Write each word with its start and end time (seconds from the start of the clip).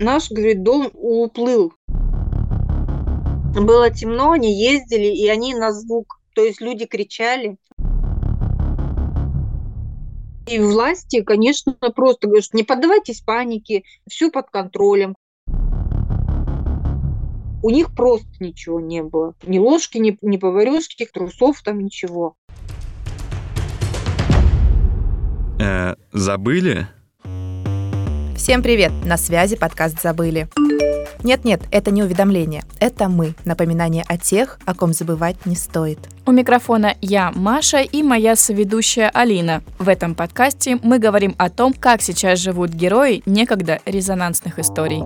Наш, 0.00 0.30
говорит, 0.30 0.62
дом 0.62 0.90
уплыл. 0.92 1.72
Было 3.54 3.90
темно, 3.90 4.32
они 4.32 4.52
ездили, 4.52 5.06
и 5.06 5.28
они 5.28 5.54
на 5.54 5.72
звук. 5.72 6.20
То 6.34 6.42
есть 6.42 6.60
люди 6.60 6.86
кричали. 6.86 7.56
И 10.46 10.58
власти, 10.58 11.22
конечно, 11.22 11.72
просто 11.72 12.26
говорят, 12.26 12.52
не 12.52 12.64
поддавайтесь 12.64 13.20
панике, 13.20 13.84
все 14.08 14.30
под 14.30 14.50
контролем. 14.50 15.14
У 17.62 17.70
них 17.70 17.94
просто 17.94 18.28
ничего 18.40 18.80
не 18.80 19.02
было. 19.02 19.34
Ни 19.46 19.58
ложки, 19.58 19.96
ни, 19.96 20.18
ни 20.20 20.36
поварешки, 20.36 21.08
трусов 21.10 21.62
там 21.62 21.78
ничего. 21.78 22.34
Э, 25.58 25.94
забыли? 26.12 26.88
Всем 28.44 28.62
привет! 28.62 28.92
На 29.02 29.16
связи 29.16 29.56
подкаст 29.56 30.02
«Забыли». 30.02 30.48
Нет-нет, 31.22 31.62
это 31.70 31.90
не 31.90 32.02
уведомление, 32.02 32.62
это 32.78 33.08
мы, 33.08 33.34
напоминание 33.46 34.04
о 34.06 34.18
тех, 34.18 34.58
о 34.66 34.74
ком 34.74 34.92
забывать 34.92 35.46
не 35.46 35.56
стоит. 35.56 35.98
У 36.26 36.30
микрофона 36.30 36.94
я, 37.00 37.32
Маша, 37.34 37.80
и 37.80 38.02
моя 38.02 38.36
соведущая 38.36 39.08
Алина. 39.08 39.62
В 39.78 39.88
этом 39.88 40.14
подкасте 40.14 40.78
мы 40.82 40.98
говорим 40.98 41.34
о 41.38 41.48
том, 41.48 41.72
как 41.72 42.02
сейчас 42.02 42.38
живут 42.38 42.68
герои 42.68 43.22
некогда 43.24 43.80
резонансных 43.86 44.58
историй. 44.58 45.02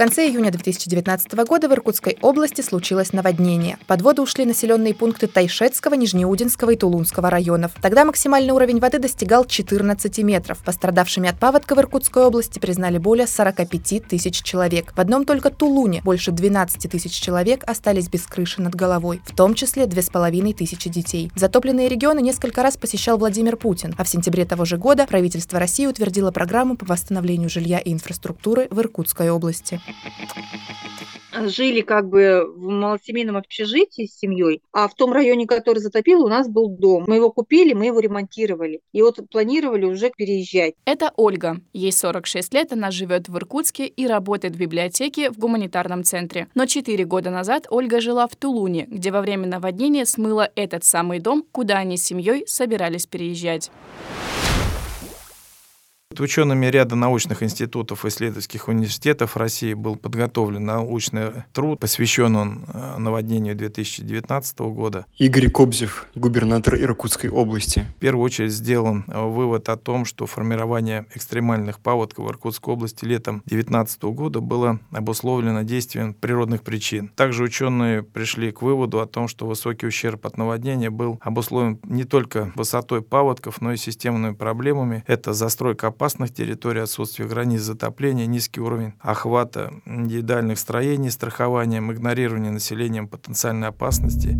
Конце 0.00 0.26
июня 0.26 0.50
2019 0.50 1.34
года 1.44 1.68
в 1.68 1.74
Иркутской 1.74 2.16
области 2.22 2.62
случилось 2.62 3.12
наводнение. 3.12 3.76
Под 3.86 4.00
воду 4.00 4.22
ушли 4.22 4.46
населенные 4.46 4.94
пункты 4.94 5.26
Тайшетского, 5.26 5.92
Нижнеудинского 5.92 6.70
и 6.70 6.76
Тулунского 6.76 7.28
районов. 7.28 7.72
Тогда 7.82 8.06
максимальный 8.06 8.54
уровень 8.54 8.78
воды 8.78 8.98
достигал 8.98 9.44
14 9.44 10.20
метров. 10.20 10.56
Пострадавшими 10.64 11.28
от 11.28 11.38
паводка 11.38 11.74
в 11.74 11.80
Иркутской 11.80 12.24
области 12.24 12.58
признали 12.58 12.96
более 12.96 13.26
45 13.26 14.08
тысяч 14.08 14.42
человек. 14.42 14.94
В 14.96 15.00
одном 15.00 15.26
только 15.26 15.50
Тулуне 15.50 16.00
больше 16.02 16.30
12 16.32 16.90
тысяч 16.90 17.12
человек 17.20 17.62
остались 17.66 18.08
без 18.08 18.22
крыши 18.22 18.62
над 18.62 18.74
головой, 18.74 19.20
в 19.26 19.36
том 19.36 19.52
числе 19.52 19.84
2,5 19.84 20.54
тысячи 20.54 20.88
детей. 20.88 21.30
Затопленные 21.36 21.90
регионы 21.90 22.20
несколько 22.22 22.62
раз 22.62 22.78
посещал 22.78 23.18
Владимир 23.18 23.58
Путин, 23.58 23.94
а 23.98 24.04
в 24.04 24.08
сентябре 24.08 24.46
того 24.46 24.64
же 24.64 24.78
года 24.78 25.06
правительство 25.06 25.58
России 25.58 25.84
утвердило 25.84 26.30
программу 26.30 26.78
по 26.78 26.86
восстановлению 26.86 27.50
жилья 27.50 27.80
и 27.80 27.92
инфраструктуры 27.92 28.66
в 28.70 28.80
Иркутской 28.80 29.28
области 29.28 29.78
жили 31.32 31.80
как 31.80 32.08
бы 32.08 32.44
в 32.56 32.68
малосемейном 32.68 33.36
общежитии 33.36 34.06
с 34.06 34.18
семьей, 34.18 34.62
а 34.72 34.88
в 34.88 34.94
том 34.94 35.12
районе, 35.12 35.46
который 35.46 35.78
затопил, 35.78 36.24
у 36.24 36.28
нас 36.28 36.48
был 36.48 36.68
дом. 36.68 37.04
Мы 37.06 37.16
его 37.16 37.30
купили, 37.30 37.72
мы 37.72 37.86
его 37.86 38.00
ремонтировали. 38.00 38.80
И 38.92 39.02
вот 39.02 39.18
планировали 39.30 39.84
уже 39.84 40.10
переезжать. 40.16 40.74
Это 40.84 41.12
Ольга. 41.16 41.60
Ей 41.72 41.92
46 41.92 42.54
лет, 42.54 42.72
она 42.72 42.90
живет 42.90 43.28
в 43.28 43.36
Иркутске 43.36 43.86
и 43.86 44.06
работает 44.06 44.54
в 44.54 44.58
библиотеке 44.58 45.30
в 45.30 45.38
гуманитарном 45.38 46.04
центре. 46.04 46.48
Но 46.54 46.66
4 46.66 47.04
года 47.04 47.30
назад 47.30 47.66
Ольга 47.70 48.00
жила 48.00 48.26
в 48.26 48.36
Тулуне, 48.36 48.86
где 48.88 49.10
во 49.10 49.20
время 49.20 49.46
наводнения 49.46 50.06
смыла 50.06 50.48
этот 50.54 50.84
самый 50.84 51.20
дом, 51.20 51.44
куда 51.52 51.78
они 51.78 51.96
с 51.96 52.04
семьей 52.04 52.44
собирались 52.46 53.06
переезжать. 53.06 53.70
Учеными 56.18 56.66
ряда 56.66 56.96
научных 56.96 57.44
институтов 57.44 58.04
и 58.04 58.08
исследовательских 58.08 58.66
университетов 58.66 59.36
России 59.36 59.74
был 59.74 59.94
подготовлен 59.94 60.64
научный 60.64 61.44
труд, 61.52 61.78
посвящен 61.78 62.34
он 62.34 62.64
э, 62.66 62.96
наводнению 62.98 63.54
2019 63.54 64.58
года. 64.58 65.06
Игорь 65.18 65.48
Кобзев, 65.48 66.08
губернатор 66.16 66.74
Иркутской 66.74 67.30
области. 67.30 67.86
В 67.96 68.00
первую 68.00 68.24
очередь 68.24 68.50
сделан 68.50 69.04
э, 69.06 69.24
вывод 69.24 69.68
о 69.68 69.76
том, 69.76 70.04
что 70.04 70.26
формирование 70.26 71.06
экстремальных 71.14 71.78
паводков 71.78 72.26
в 72.26 72.28
Иркутской 72.28 72.74
области 72.74 73.04
летом 73.04 73.42
2019 73.46 74.02
года 74.02 74.40
было 74.40 74.80
обусловлено 74.90 75.62
действием 75.62 76.12
природных 76.12 76.64
причин. 76.64 77.12
Также 77.14 77.44
ученые 77.44 78.02
пришли 78.02 78.50
к 78.50 78.62
выводу 78.62 79.00
о 79.00 79.06
том, 79.06 79.28
что 79.28 79.46
высокий 79.46 79.86
ущерб 79.86 80.26
от 80.26 80.36
наводнения 80.36 80.90
был 80.90 81.20
обусловлен 81.22 81.78
не 81.84 82.02
только 82.02 82.50
высотой 82.56 83.00
паводков, 83.00 83.60
но 83.60 83.72
и 83.72 83.76
системными 83.76 84.34
проблемами. 84.34 85.04
Это 85.06 85.32
застройка 85.34 85.86
опасных 86.00 86.32
территорий, 86.32 86.80
отсутствие 86.80 87.28
границ 87.28 87.60
затопления, 87.60 88.24
низкий 88.24 88.62
уровень 88.62 88.94
охвата 89.00 89.70
индивидуальных 89.84 90.58
строений, 90.58 91.10
страхованием, 91.10 91.92
игнорирование 91.92 92.50
населением 92.50 93.06
потенциальной 93.06 93.68
опасности 93.68 94.34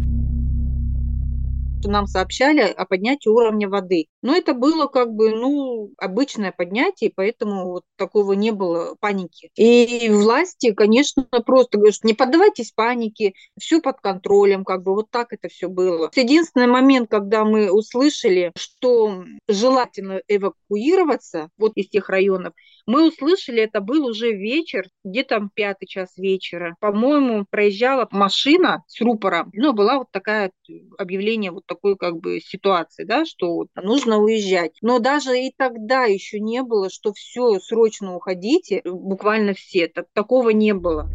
нам 1.82 2.06
сообщали 2.06 2.60
о 2.60 2.84
поднятии 2.84 3.30
уровня 3.30 3.66
воды. 3.66 4.08
Но 4.22 4.36
это 4.36 4.54
было 4.54 4.86
как 4.86 5.12
бы, 5.12 5.30
ну, 5.30 5.90
обычное 5.98 6.52
поднятие, 6.52 7.12
поэтому 7.14 7.70
вот 7.70 7.84
такого 7.96 8.32
не 8.32 8.50
было 8.50 8.96
паники. 9.00 9.50
И 9.56 10.08
власти, 10.10 10.72
конечно, 10.72 11.24
просто 11.44 11.78
говорят, 11.78 11.96
не 12.02 12.14
поддавайтесь 12.14 12.72
панике, 12.72 13.32
все 13.58 13.80
под 13.80 14.00
контролем, 14.00 14.64
как 14.64 14.82
бы 14.82 14.94
вот 14.94 15.10
так 15.10 15.32
это 15.32 15.48
все 15.48 15.68
было. 15.68 16.10
Единственный 16.14 16.66
момент, 16.66 17.10
когда 17.10 17.44
мы 17.44 17.70
услышали, 17.72 18.52
что 18.56 19.24
желательно 19.48 20.20
эвакуироваться 20.28 21.48
вот 21.56 21.72
из 21.76 21.88
тех 21.88 22.08
районов, 22.08 22.52
мы 22.86 23.08
услышали, 23.08 23.62
это 23.62 23.80
был 23.80 24.06
уже 24.06 24.32
вечер, 24.32 24.86
где-то 25.04 25.48
пятый 25.54 25.86
час 25.86 26.16
вечера. 26.16 26.76
По-моему, 26.80 27.46
проезжала 27.48 28.08
машина 28.10 28.82
с 28.86 29.00
рупором. 29.00 29.50
Ну, 29.54 29.72
была 29.72 29.98
вот 29.98 30.08
такая 30.10 30.50
объявление 30.98 31.50
вот 31.52 31.66
такой 31.66 31.96
как 31.96 32.16
бы 32.16 32.40
ситуации, 32.40 33.04
да, 33.04 33.24
что 33.24 33.54
вот 33.54 33.68
нужно 34.10 34.22
уезжать. 34.22 34.72
Но 34.82 34.98
даже 34.98 35.38
и 35.38 35.52
тогда 35.56 36.04
еще 36.04 36.40
не 36.40 36.62
было, 36.62 36.90
что 36.90 37.12
все, 37.12 37.58
срочно 37.60 38.16
уходите, 38.16 38.82
буквально 38.84 39.54
все. 39.54 39.88
Так, 39.88 40.06
такого 40.12 40.50
не 40.50 40.74
было 40.74 41.08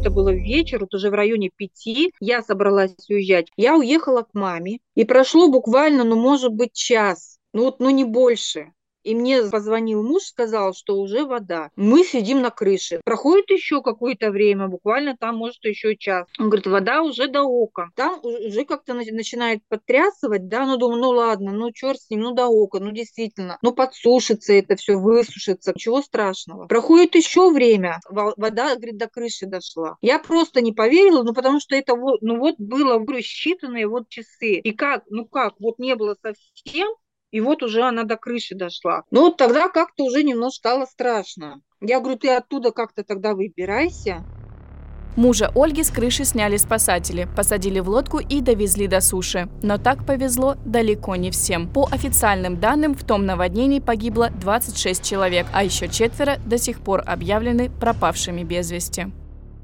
это 0.00 0.10
было 0.10 0.30
вечер, 0.30 0.80
вот 0.80 0.92
уже 0.94 1.10
в 1.10 1.14
районе 1.14 1.48
пяти, 1.54 2.12
я 2.18 2.42
собралась 2.42 2.90
уезжать. 3.08 3.46
Я 3.56 3.76
уехала 3.76 4.22
к 4.22 4.34
маме, 4.34 4.80
и 4.96 5.04
прошло 5.04 5.48
буквально, 5.48 6.02
ну, 6.02 6.16
может 6.16 6.52
быть, 6.52 6.72
час, 6.72 7.38
ну 7.52 7.66
вот, 7.66 7.78
ну 7.78 7.88
не 7.90 8.02
больше. 8.02 8.72
И 9.04 9.14
мне 9.14 9.42
позвонил 9.42 10.02
муж, 10.02 10.22
сказал, 10.24 10.74
что 10.74 10.96
уже 10.96 11.24
вода. 11.24 11.70
Мы 11.76 12.04
сидим 12.04 12.40
на 12.40 12.50
крыше. 12.50 13.00
Проходит 13.04 13.50
еще 13.50 13.82
какое-то 13.82 14.30
время, 14.30 14.68
буквально 14.68 15.16
там, 15.16 15.36
может, 15.36 15.64
еще 15.64 15.96
час. 15.96 16.26
Он 16.38 16.46
говорит, 16.46 16.66
вода 16.66 17.02
уже 17.02 17.28
до 17.28 17.42
ока. 17.42 17.90
Там 17.96 18.20
уже 18.22 18.64
как-то 18.64 18.94
начинает 18.94 19.60
подтрясывать, 19.68 20.48
да, 20.48 20.66
ну, 20.66 20.76
думаю, 20.76 21.00
ну, 21.00 21.08
ладно, 21.10 21.52
ну, 21.52 21.72
черт 21.72 22.00
с 22.00 22.10
ним, 22.10 22.20
ну, 22.20 22.32
до 22.32 22.46
ока, 22.46 22.78
ну, 22.78 22.90
действительно. 22.92 23.58
Ну, 23.62 23.72
подсушится 23.72 24.52
это 24.52 24.76
все, 24.76 24.96
высушится, 24.96 25.72
чего 25.76 26.02
страшного. 26.02 26.66
Проходит 26.66 27.14
еще 27.14 27.50
время, 27.50 28.00
вода, 28.08 28.76
говорит, 28.76 28.96
до 28.96 29.08
крыши 29.08 29.46
дошла. 29.46 29.96
Я 30.00 30.18
просто 30.18 30.60
не 30.60 30.72
поверила, 30.72 31.22
ну, 31.22 31.34
потому 31.34 31.60
что 31.60 31.74
это 31.74 31.94
вот, 31.94 32.22
ну, 32.22 32.38
вот 32.38 32.56
было, 32.58 32.98
говорю, 32.98 33.20
считанные 33.20 33.86
вот 33.86 34.08
часы. 34.08 34.54
И 34.54 34.72
как, 34.72 35.04
ну, 35.08 35.26
как, 35.26 35.54
вот 35.58 35.78
не 35.78 35.94
было 35.96 36.16
совсем, 36.22 36.88
и 37.32 37.40
вот 37.40 37.62
уже 37.62 37.82
она 37.82 38.04
до 38.04 38.16
крыши 38.16 38.54
дошла. 38.54 39.02
Ну, 39.10 39.22
вот 39.22 39.38
тогда 39.38 39.68
как-то 39.68 40.04
уже 40.04 40.22
немножко 40.22 40.52
стало 40.58 40.84
страшно. 40.84 41.60
Я 41.80 41.98
говорю, 41.98 42.18
ты 42.18 42.28
оттуда 42.28 42.70
как-то 42.70 43.02
тогда 43.02 43.34
выбирайся. 43.34 44.22
Мужа 45.16 45.50
Ольги 45.54 45.82
с 45.82 45.90
крыши 45.90 46.24
сняли 46.24 46.56
спасатели, 46.56 47.28
посадили 47.36 47.80
в 47.80 47.88
лодку 47.88 48.18
и 48.18 48.40
довезли 48.40 48.86
до 48.86 49.00
суши. 49.00 49.48
Но 49.62 49.76
так 49.76 50.06
повезло 50.06 50.56
далеко 50.64 51.16
не 51.16 51.30
всем. 51.30 51.70
По 51.70 51.86
официальным 51.90 52.60
данным, 52.60 52.94
в 52.94 53.04
том 53.04 53.26
наводнении 53.26 53.80
погибло 53.80 54.30
26 54.30 55.02
человек, 55.02 55.46
а 55.52 55.64
еще 55.64 55.88
четверо 55.88 56.36
до 56.46 56.56
сих 56.56 56.80
пор 56.80 57.02
объявлены 57.06 57.70
пропавшими 57.70 58.42
без 58.42 58.70
вести. 58.70 59.06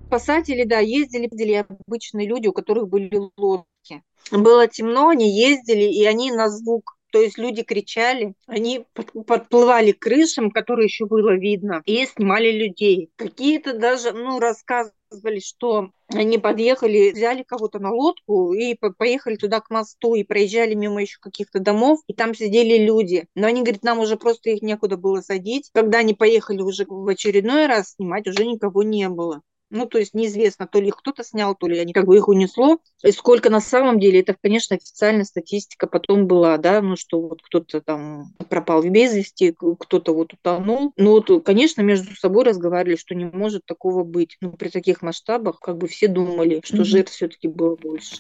Спасатели, 0.07 0.65
да, 0.65 0.81
ездили, 0.81 1.29
ездили 1.31 1.65
обычные 1.87 2.27
люди, 2.27 2.49
у 2.49 2.53
которых 2.53 2.89
были 2.89 3.11
лодки. 3.37 4.03
Было 4.31 4.67
темно, 4.67 5.09
они 5.09 5.31
ездили, 5.31 5.85
и 5.85 6.05
они 6.05 6.33
на 6.33 6.49
звук 6.51 6.98
то 7.11 7.21
есть 7.21 7.39
люди 7.39 7.63
кричали, 7.63 8.35
они 8.47 8.85
подплывали 9.27 9.93
к 9.93 10.01
крышам, 10.01 10.51
которые 10.51 10.87
еще 10.87 11.07
было 11.07 11.35
видно, 11.35 11.83
и 11.87 12.07
снимали 12.07 12.51
людей. 12.51 13.11
Какие-то 13.17 13.73
даже, 13.79 14.13
ну, 14.13 14.39
рассказывали, 14.39 15.41
что 15.41 15.91
они 16.09 16.39
подъехали, 16.39 17.11
взяли 17.11 17.43
кого-то 17.43 17.79
на 17.79 17.93
лодку 17.93 18.53
и 18.53 18.75
поехали 18.99 19.37
туда 19.37 19.61
к 19.61 19.71
мосту, 19.71 20.15
и 20.15 20.25
проезжали 20.25 20.75
мимо 20.75 21.01
еще 21.01 21.19
каких-то 21.21 21.61
домов, 21.61 22.01
и 22.07 22.15
там 22.15 22.35
сидели 22.35 22.85
люди. 22.85 23.27
Но 23.35 23.47
они 23.47 23.63
говорят, 23.63 23.83
нам 23.83 23.99
уже 24.01 24.17
просто 24.17 24.51
их 24.51 24.63
некуда 24.63 24.97
было 24.97 25.21
садить. 25.21 25.71
Когда 25.73 25.99
они 25.99 26.15
поехали 26.15 26.61
уже 26.61 26.85
в 26.87 27.09
очередной 27.09 27.67
раз 27.67 27.95
снимать, 27.95 28.27
уже 28.27 28.45
никого 28.45 28.83
не 28.83 29.09
было. 29.09 29.43
Ну, 29.71 29.87
то 29.87 29.99
есть 29.99 30.15
неизвестно, 30.15 30.67
то 30.67 30.81
ли 30.81 30.89
их 30.89 30.97
кто-то 30.97 31.23
снял, 31.23 31.55
то 31.55 31.67
ли 31.67 31.79
они 31.79 31.93
как 31.93 32.07
бы 32.07 32.17
их 32.17 32.29
унесло. 32.29 32.79
И 33.05 33.13
сколько 33.13 33.51
на 33.51 33.61
самом 33.61 34.01
деле, 34.01 34.21
это, 34.21 34.35
конечно, 34.41 34.77
официальная 34.77 35.25
статистика 35.25 35.87
потом 35.87 36.27
была, 36.27 36.57
да, 36.57 36.81
ну, 36.81 36.97
что 36.97 37.21
вот 37.21 37.43
кто-то 37.43 37.81
там 37.81 38.33
пропал 38.49 38.83
без 38.83 39.15
вести, 39.15 39.55
кто-то 39.79 40.15
вот 40.15 40.33
утонул. 40.33 40.93
Ну, 40.97 41.11
вот, 41.11 41.45
конечно, 41.45 41.83
между 41.83 42.15
собой 42.17 42.45
разговаривали, 42.45 42.97
что 42.97 43.15
не 43.15 43.27
может 43.27 43.67
такого 43.67 44.05
быть. 44.05 44.37
Ну, 44.41 44.53
при 44.53 44.69
таких 44.69 45.03
масштабах 45.03 45.61
как 45.61 45.77
бы 45.77 45.87
все 45.87 46.09
думали, 46.09 46.61
что 46.65 46.79
mm-hmm. 46.79 46.85
жертв 46.85 47.13
все-таки 47.13 47.49
было 47.49 47.77
больше. 47.77 48.17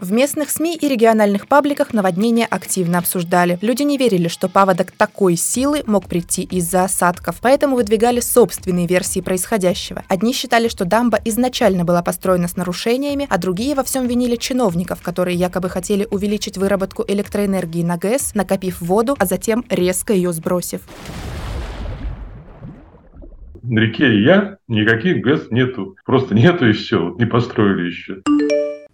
В 0.00 0.12
местных 0.12 0.50
СМИ 0.50 0.76
и 0.76 0.88
региональных 0.88 1.48
пабликах 1.48 1.92
наводнение 1.92 2.46
активно 2.46 2.98
обсуждали. 2.98 3.58
Люди 3.62 3.82
не 3.82 3.96
верили, 3.96 4.28
что 4.28 4.48
паводок 4.48 4.90
такой 4.92 5.36
силы 5.36 5.82
мог 5.86 6.06
прийти 6.06 6.42
из-за 6.42 6.84
осадков, 6.84 7.38
поэтому 7.40 7.76
выдвигали 7.76 8.20
собственные 8.20 8.86
версии 8.86 9.20
происходящего. 9.20 10.04
Одни 10.08 10.32
считали, 10.32 10.47
что 10.68 10.84
дамба 10.84 11.18
изначально 11.24 11.84
была 11.84 12.02
построена 12.02 12.48
с 12.48 12.56
нарушениями, 12.56 13.26
а 13.30 13.38
другие 13.38 13.74
во 13.74 13.82
всем 13.84 14.06
винили 14.06 14.36
чиновников, 14.36 15.02
которые 15.02 15.36
якобы 15.36 15.68
хотели 15.68 16.06
увеличить 16.10 16.56
выработку 16.56 17.04
электроэнергии 17.06 17.82
на 17.82 17.96
ГЭС, 17.96 18.34
накопив 18.34 18.80
воду, 18.80 19.14
а 19.18 19.26
затем 19.26 19.64
резко 19.68 20.12
ее 20.12 20.32
сбросив. 20.32 20.80
На 23.62 23.80
реке 23.80 24.22
Я 24.22 24.56
никаких 24.66 25.22
ГЭС 25.22 25.50
нету. 25.50 25.96
Просто 26.06 26.34
нету 26.34 26.66
и 26.66 26.72
все. 26.72 27.14
Не 27.18 27.26
построили 27.26 27.88
еще. 27.88 28.22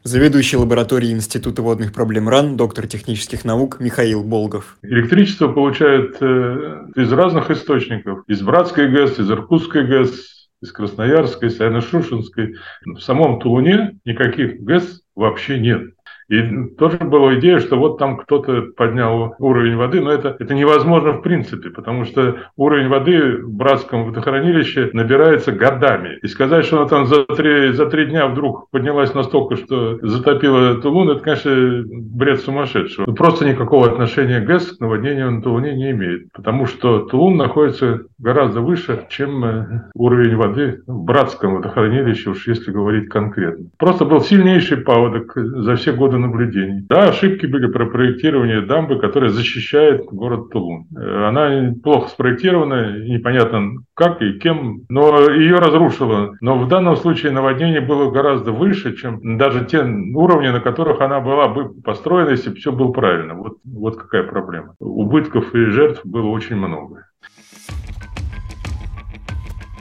Заведующий 0.03 0.59
лабораторией 0.59 1.15
Института 1.15 1.63
водных 1.63 1.93
проблем 1.93 2.29
РАН, 2.29 2.59
доктор 2.59 2.87
технических 2.87 3.45
наук 3.45 3.81
Михаил 3.81 4.23
Болгов. 4.23 4.77
Электричество 4.83 5.49
получают 5.49 6.19
э, 6.21 6.89
из 6.97 7.11
разных 7.11 7.51
источников. 7.51 8.23
Из 8.27 8.43
Братской 8.43 8.91
ГЭС, 8.91 9.19
из 9.19 9.31
Иркутской 9.31 9.87
ГЭС, 9.87 10.44
из 10.65 10.73
Красноярской, 10.73 11.49
из 11.49 11.61
Айно-Шушинской. 11.61 12.55
В 12.85 12.99
самом 13.01 13.39
Тулуне 13.39 13.99
никаких 14.05 14.61
ГЭС 14.63 15.03
вообще 15.15 15.61
нет. 15.61 15.94
И 16.29 16.43
тоже 16.79 16.99
была 16.99 17.39
идея, 17.39 17.59
что 17.59 17.77
вот 17.77 17.99
там 17.99 18.17
кто-то 18.17 18.73
поднял 18.77 19.35
уровень 19.39 19.77
воды, 19.77 20.01
но 20.01 20.11
это, 20.11 20.37
это 20.39 20.55
невозможно 20.55 21.13
в 21.13 21.23
принципе, 21.23 21.71
потому 21.71 22.05
что 22.05 22.37
уровень 22.57 22.89
воды 22.89 23.39
в 23.43 23.53
Братском 23.55 24.07
водохранилище 24.07 24.91
набирается 24.93 25.53
годами. 25.53 26.19
И 26.23 26.27
сказать, 26.29 26.65
что 26.65 26.79
она 26.79 26.89
там 26.89 27.07
за 27.07 27.25
три, 27.25 27.73
за 27.73 27.87
три 27.87 28.07
дня 28.07 28.27
вдруг 28.27 28.71
поднялась 28.71 29.15
настолько, 29.15 29.57
что 29.57 29.99
затопила 30.03 30.81
Тулун, 30.81 31.11
это, 31.11 31.21
конечно, 31.21 31.85
бред 31.87 32.41
сумасшедшего. 32.41 33.13
Просто 33.13 33.47
никакого 33.49 33.87
отношения 33.87 34.41
ГЭС 34.41 34.77
к 34.77 34.81
наводнению 34.81 35.31
на 35.31 35.43
Тулуне 35.43 35.75
не 35.75 35.91
имеет, 35.91 36.33
потому 36.33 36.67
что 36.67 37.01
Тулун 37.01 37.37
находится 37.37 38.03
гораздо 38.19 38.61
выше, 38.61 39.07
чем 39.11 39.45
э, 39.45 39.83
уровень 39.95 40.37
воды 40.37 40.83
в 40.87 41.05
Братском 41.05 41.57
водохранилище, 41.57 42.31
уж 42.31 42.47
если 42.47 42.73
говорить 42.73 43.09
конкретно. 43.09 43.67
Просто 43.79 44.05
был 44.05 44.21
сильнейший 44.21 44.79
паводок 44.79 45.33
за 45.35 45.77
все 45.77 45.93
годы 45.93 46.14
наблюдений. 46.19 46.85
Да, 46.89 47.09
ошибки 47.09 47.47
были 47.47 47.67
про 47.67 47.87
проектирование 47.87 48.63
дамбы, 48.63 48.99
которая 48.99 49.31
защищает 49.31 50.05
город 50.07 50.51
Тулун. 50.51 50.87
Э, 50.97 51.29
она 51.29 51.73
плохо 51.83 52.09
спроектирована, 52.09 52.99
непонятно 53.07 53.83
как 53.95 54.21
и 54.23 54.39
кем, 54.39 54.83
но 54.89 55.31
ее 55.31 55.57
разрушило. 55.57 56.35
Но 56.41 56.59
в 56.59 56.69
данном 56.69 56.97
случае 56.97 57.33
наводнение 57.33 57.81
было 57.81 58.11
гораздо 58.11 58.53
выше, 58.53 58.97
чем 58.97 59.39
даже 59.39 59.65
те 59.65 59.83
уровни, 59.83 60.49
на 60.49 60.61
которых 60.61 61.01
она 61.01 61.21
была 61.21 61.49
бы 61.49 61.73
построена, 61.83 62.31
если 62.31 62.51
бы 62.51 62.57
все 62.57 62.73
было 62.73 62.91
правильно. 62.93 63.35
Вот, 63.35 63.59
вот 63.65 63.97
какая 63.97 64.25
проблема. 64.25 64.75
Убытков 64.81 65.55
и 65.55 65.65
жертв 65.67 66.05
было 66.05 66.29
очень 66.29 66.57
много. 66.57 67.07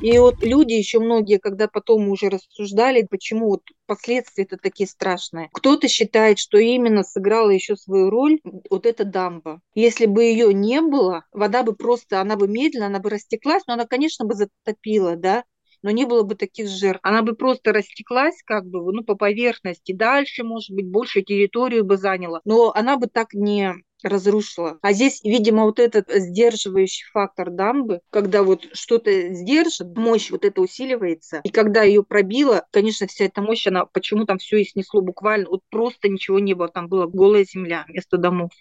И 0.03 0.17
вот 0.17 0.35
люди 0.41 0.73
еще 0.73 0.99
многие, 0.99 1.37
когда 1.37 1.69
потом 1.69 2.09
уже 2.09 2.29
рассуждали, 2.29 3.07
почему 3.09 3.47
вот 3.51 3.61
последствия-то 3.85 4.57
такие 4.57 4.85
страшные. 4.85 5.47
Кто-то 5.53 5.87
считает, 5.87 6.39
что 6.39 6.57
именно 6.57 7.03
сыграла 7.03 7.51
еще 7.51 7.77
свою 7.77 8.09
роль 8.09 8.41
вот 8.69 8.85
эта 8.85 9.05
дамба. 9.05 9.61
Если 9.75 10.05
бы 10.05 10.25
ее 10.25 10.53
не 10.53 10.81
было, 10.81 11.23
вода 11.31 11.63
бы 11.63 11.73
просто, 11.73 12.19
она 12.19 12.35
бы 12.35 12.49
медленно, 12.49 12.87
она 12.87 12.99
бы 12.99 13.11
растеклась, 13.11 13.63
но 13.65 13.75
она, 13.75 13.85
конечно, 13.85 14.25
бы 14.25 14.35
затопила, 14.35 15.15
да, 15.15 15.45
но 15.83 15.91
не 15.91 16.05
было 16.05 16.23
бы 16.23 16.35
таких 16.35 16.67
жертв. 16.67 16.99
Она 17.03 17.21
бы 17.21 17.33
просто 17.33 17.71
растеклась 17.71 18.41
как 18.45 18.65
бы 18.65 18.79
ну, 18.91 19.05
по 19.05 19.15
поверхности, 19.15 19.93
дальше, 19.93 20.43
может 20.43 20.75
быть, 20.75 20.89
больше 20.89 21.21
территорию 21.21 21.85
бы 21.85 21.95
заняла, 21.95 22.41
но 22.43 22.73
она 22.75 22.97
бы 22.97 23.07
так 23.07 23.33
не 23.33 23.73
разрушила. 24.03 24.77
А 24.81 24.93
здесь, 24.93 25.21
видимо, 25.23 25.65
вот 25.65 25.79
этот 25.79 26.09
сдерживающий 26.09 27.05
фактор 27.11 27.49
дамбы, 27.49 28.01
когда 28.09 28.43
вот 28.43 28.67
что-то 28.73 29.33
сдержит, 29.33 29.95
мощь 29.95 30.31
вот 30.31 30.45
это 30.45 30.61
усиливается, 30.61 31.41
и 31.43 31.49
когда 31.49 31.83
ее 31.83 32.03
пробило, 32.03 32.65
конечно, 32.71 33.07
вся 33.07 33.25
эта 33.25 33.41
мощь, 33.41 33.67
она 33.67 33.85
почему 33.85 34.25
там 34.25 34.37
все 34.37 34.57
и 34.57 34.65
снесло 34.65 35.01
буквально, 35.01 35.49
вот 35.49 35.61
просто 35.69 36.09
ничего 36.09 36.39
не 36.39 36.53
было, 36.53 36.67
там 36.67 36.87
была 36.87 37.07
голая 37.07 37.45
земля 37.45 37.85
вместо 37.87 38.17
домов. 38.17 38.51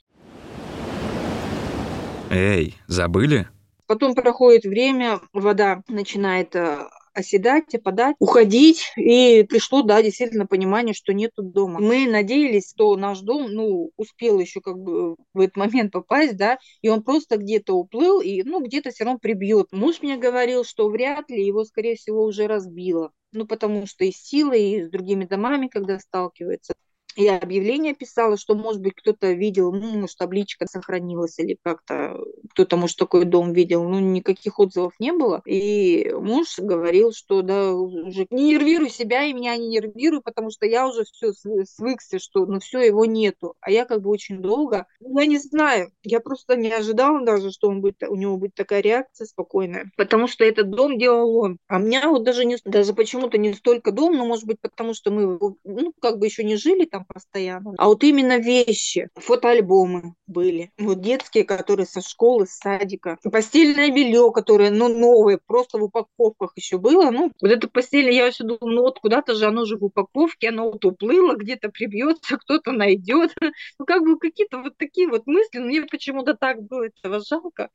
Эй, 2.30 2.76
забыли? 2.86 3.48
Потом 3.86 4.14
проходит 4.14 4.64
время, 4.64 5.20
вода 5.34 5.82
начинает 5.86 6.56
э, 6.56 6.78
оседать, 7.14 7.74
опадать, 7.74 8.16
уходить. 8.18 8.92
И 8.96 9.44
пришло, 9.48 9.82
да, 9.82 10.02
действительно 10.02 10.46
понимание, 10.46 10.94
что 10.94 11.12
нету 11.12 11.42
дома. 11.42 11.80
Мы 11.80 12.06
надеялись, 12.06 12.70
что 12.70 12.96
наш 12.96 13.20
дом, 13.20 13.50
ну, 13.50 13.90
успел 13.96 14.38
еще 14.38 14.60
как 14.60 14.78
бы 14.78 15.16
в 15.34 15.40
этот 15.40 15.56
момент 15.56 15.92
попасть, 15.92 16.36
да, 16.36 16.58
и 16.80 16.88
он 16.88 17.02
просто 17.02 17.36
где-то 17.36 17.74
уплыл, 17.74 18.20
и, 18.20 18.42
ну, 18.42 18.62
где-то 18.64 18.90
все 18.90 19.04
равно 19.04 19.18
прибьет. 19.18 19.68
Муж 19.72 20.02
мне 20.02 20.16
говорил, 20.16 20.64
что 20.64 20.88
вряд 20.88 21.30
ли 21.30 21.44
его, 21.44 21.64
скорее 21.64 21.96
всего, 21.96 22.24
уже 22.24 22.46
разбило. 22.46 23.12
Ну, 23.32 23.46
потому 23.46 23.86
что 23.86 24.04
и 24.04 24.12
с 24.12 24.16
силой, 24.16 24.62
и 24.62 24.82
с 24.82 24.90
другими 24.90 25.24
домами, 25.24 25.68
когда 25.68 25.98
сталкивается 25.98 26.74
я 27.16 27.38
объявление 27.38 27.94
писала, 27.94 28.36
что, 28.36 28.54
может 28.54 28.80
быть, 28.80 28.94
кто-то 28.94 29.32
видел, 29.32 29.72
ну, 29.72 30.00
может, 30.00 30.16
табличка 30.16 30.66
сохранилась 30.66 31.38
или 31.38 31.56
как-то 31.62 32.16
кто-то, 32.50 32.76
может, 32.76 32.96
такой 32.96 33.24
дом 33.24 33.52
видел. 33.52 33.84
Ну, 33.88 33.98
никаких 33.98 34.58
отзывов 34.58 34.92
не 34.98 35.12
было. 35.12 35.42
И 35.46 36.12
муж 36.12 36.58
говорил, 36.58 37.12
что, 37.12 37.42
да, 37.42 37.72
уже 37.72 38.26
не 38.30 38.52
нервируй 38.52 38.90
себя 38.90 39.24
и 39.24 39.32
меня 39.32 39.56
не 39.56 39.68
нервируй, 39.68 40.20
потому 40.22 40.50
что 40.50 40.66
я 40.66 40.86
уже 40.86 41.04
все 41.04 41.32
свыкся, 41.64 42.18
что, 42.18 42.46
ну, 42.46 42.60
все, 42.60 42.80
его 42.80 43.04
нету. 43.04 43.54
А 43.60 43.70
я 43.70 43.84
как 43.84 44.02
бы 44.02 44.10
очень 44.10 44.40
долго, 44.40 44.86
ну, 45.00 45.18
я 45.20 45.26
не 45.26 45.38
знаю, 45.38 45.90
я 46.02 46.20
просто 46.20 46.56
не 46.56 46.70
ожидала 46.72 47.24
даже, 47.24 47.50
что 47.50 47.68
он 47.68 47.80
будет, 47.80 48.02
у 48.02 48.16
него 48.16 48.36
будет 48.36 48.54
такая 48.54 48.80
реакция 48.80 49.26
спокойная, 49.26 49.90
потому 49.96 50.26
что 50.26 50.44
этот 50.44 50.70
дом 50.70 50.98
делал 50.98 51.36
он. 51.36 51.58
А 51.68 51.78
меня 51.78 52.08
вот 52.08 52.24
даже 52.24 52.44
не, 52.44 52.56
даже 52.64 52.94
почему-то 52.94 53.38
не 53.38 53.52
столько 53.54 53.92
дом, 53.92 54.16
но, 54.16 54.24
может 54.26 54.46
быть, 54.46 54.60
потому 54.60 54.94
что 54.94 55.10
мы, 55.10 55.38
ну, 55.64 55.92
как 56.00 56.18
бы 56.18 56.26
еще 56.26 56.44
не 56.44 56.56
жили 56.56 56.84
там, 56.84 57.01
там 57.02 57.06
постоянно. 57.06 57.74
А 57.78 57.86
вот 57.86 58.02
именно 58.04 58.38
вещи, 58.38 59.08
фотоальбомы 59.14 60.14
были, 60.26 60.70
вот 60.78 61.00
детские, 61.00 61.44
которые 61.44 61.86
со 61.86 62.00
школы, 62.00 62.46
с 62.46 62.56
садика, 62.58 63.18
постельное 63.30 63.90
белье, 63.90 64.30
которое, 64.32 64.70
ну, 64.70 64.88
новое, 64.88 65.38
просто 65.46 65.78
в 65.78 65.84
упаковках 65.84 66.52
еще 66.56 66.78
было, 66.78 67.10
ну, 67.10 67.32
вот 67.40 67.50
это 67.50 67.68
постельное, 67.68 68.12
я 68.12 68.24
вообще 68.24 68.44
думаю, 68.44 68.74
ну, 68.76 68.82
вот 68.82 68.98
куда-то 68.98 69.34
же 69.34 69.46
оно 69.46 69.64
же 69.64 69.76
в 69.76 69.84
упаковке, 69.84 70.48
оно 70.48 70.70
вот 70.70 70.84
уплыло, 70.84 71.34
где-то 71.36 71.70
прибьется, 71.70 72.36
кто-то 72.38 72.72
найдет, 72.72 73.34
ну, 73.78 73.84
как 73.86 74.02
бы 74.02 74.18
какие-то 74.18 74.58
вот 74.58 74.76
такие 74.76 75.08
вот 75.08 75.26
мысли, 75.26 75.58
мне 75.58 75.82
почему-то 75.82 76.34
так 76.34 76.62
было 76.62 76.86
этого 76.86 77.20
жалко. 77.20 77.70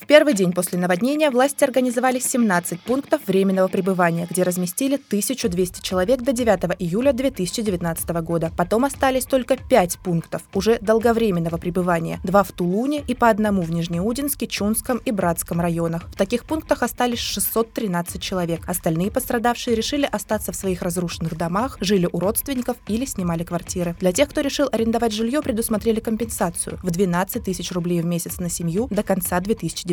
В 0.00 0.06
первый 0.06 0.32
день 0.32 0.52
после 0.52 0.78
наводнения 0.78 1.28
власти 1.28 1.64
организовали 1.64 2.20
17 2.20 2.80
пунктов 2.80 3.20
временного 3.26 3.66
пребывания, 3.66 4.28
где 4.30 4.44
разместили 4.44 4.94
1200 4.94 5.82
человек 5.82 6.22
до 6.22 6.32
9 6.32 6.76
июля 6.78 7.12
2019 7.12 8.08
года. 8.22 8.52
Потом 8.56 8.84
остались 8.84 9.24
только 9.24 9.56
5 9.56 9.98
пунктов 9.98 10.42
уже 10.54 10.78
долговременного 10.80 11.56
пребывания. 11.56 12.20
Два 12.22 12.44
в 12.44 12.52
Тулуне 12.52 13.02
и 13.06 13.14
по 13.14 13.28
одному 13.28 13.62
в 13.62 13.72
Нижнеудинске, 13.72 14.46
Чунском 14.46 14.98
и 14.98 15.10
Братском 15.10 15.60
районах. 15.60 16.04
В 16.04 16.16
таких 16.16 16.44
пунктах 16.44 16.84
остались 16.84 17.18
613 17.18 18.22
человек. 18.22 18.68
Остальные 18.68 19.10
пострадавшие 19.10 19.74
решили 19.74 20.08
остаться 20.10 20.52
в 20.52 20.56
своих 20.56 20.82
разрушенных 20.82 21.36
домах, 21.36 21.76
жили 21.80 22.08
у 22.10 22.20
родственников 22.20 22.76
или 22.86 23.04
снимали 23.04 23.42
квартиры. 23.42 23.96
Для 23.98 24.12
тех, 24.12 24.28
кто 24.28 24.42
решил 24.42 24.68
арендовать 24.70 25.12
жилье, 25.12 25.42
предусмотрели 25.42 25.98
компенсацию 25.98 26.78
в 26.84 26.90
12 26.92 27.42
тысяч 27.42 27.72
рублей 27.72 28.00
в 28.00 28.06
месяц 28.06 28.38
на 28.38 28.48
семью 28.48 28.86
до 28.90 29.02
конца 29.02 29.40
2019 29.40 29.87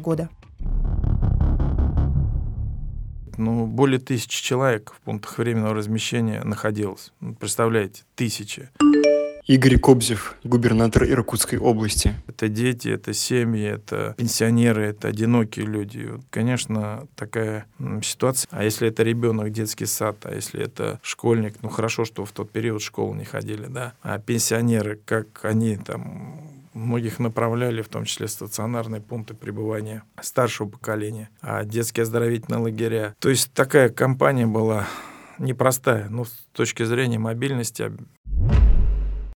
года. 0.00 0.28
Ну, 3.38 3.66
более 3.66 3.98
тысячи 3.98 4.42
человек 4.42 4.92
в 4.96 5.00
пунктах 5.00 5.38
временного 5.38 5.74
размещения 5.74 6.42
находилось. 6.42 7.12
Ну, 7.20 7.34
представляете, 7.34 8.04
тысячи. 8.14 8.70
Игорь 9.46 9.78
Кобзев, 9.78 10.34
губернатор 10.42 11.04
Иркутской 11.04 11.58
области. 11.60 12.14
Это 12.26 12.48
дети, 12.48 12.88
это 12.88 13.12
семьи, 13.12 13.62
это 13.62 14.14
пенсионеры, 14.18 14.86
это 14.86 15.06
одинокие 15.06 15.66
люди. 15.66 16.10
Конечно, 16.30 17.06
такая 17.14 17.66
ситуация. 18.02 18.48
А 18.50 18.64
если 18.64 18.88
это 18.88 19.04
ребенок, 19.04 19.52
детский 19.52 19.86
сад, 19.86 20.16
а 20.24 20.34
если 20.34 20.64
это 20.64 20.98
школьник, 21.00 21.54
ну 21.62 21.68
хорошо, 21.68 22.04
что 22.04 22.24
в 22.24 22.32
тот 22.32 22.50
период 22.50 22.82
в 22.82 22.84
школу 22.84 23.14
не 23.14 23.24
ходили, 23.24 23.66
да. 23.66 23.92
А 24.02 24.18
пенсионеры, 24.18 24.98
как 25.04 25.44
они 25.44 25.76
там 25.76 26.40
Многих 26.76 27.18
направляли, 27.18 27.80
в 27.80 27.88
том 27.88 28.04
числе 28.04 28.28
стационарные 28.28 29.00
пункты 29.00 29.32
пребывания 29.32 30.02
старшего 30.20 30.68
поколения, 30.68 31.30
а 31.40 31.64
детские 31.64 32.02
оздоровительные 32.02 32.60
лагеря. 32.60 33.16
То 33.18 33.30
есть 33.30 33.50
такая 33.54 33.88
кампания 33.88 34.46
была 34.46 34.86
непростая, 35.38 36.10
но 36.10 36.26
с 36.26 36.32
точки 36.52 36.82
зрения 36.82 37.18
мобильности 37.18 37.90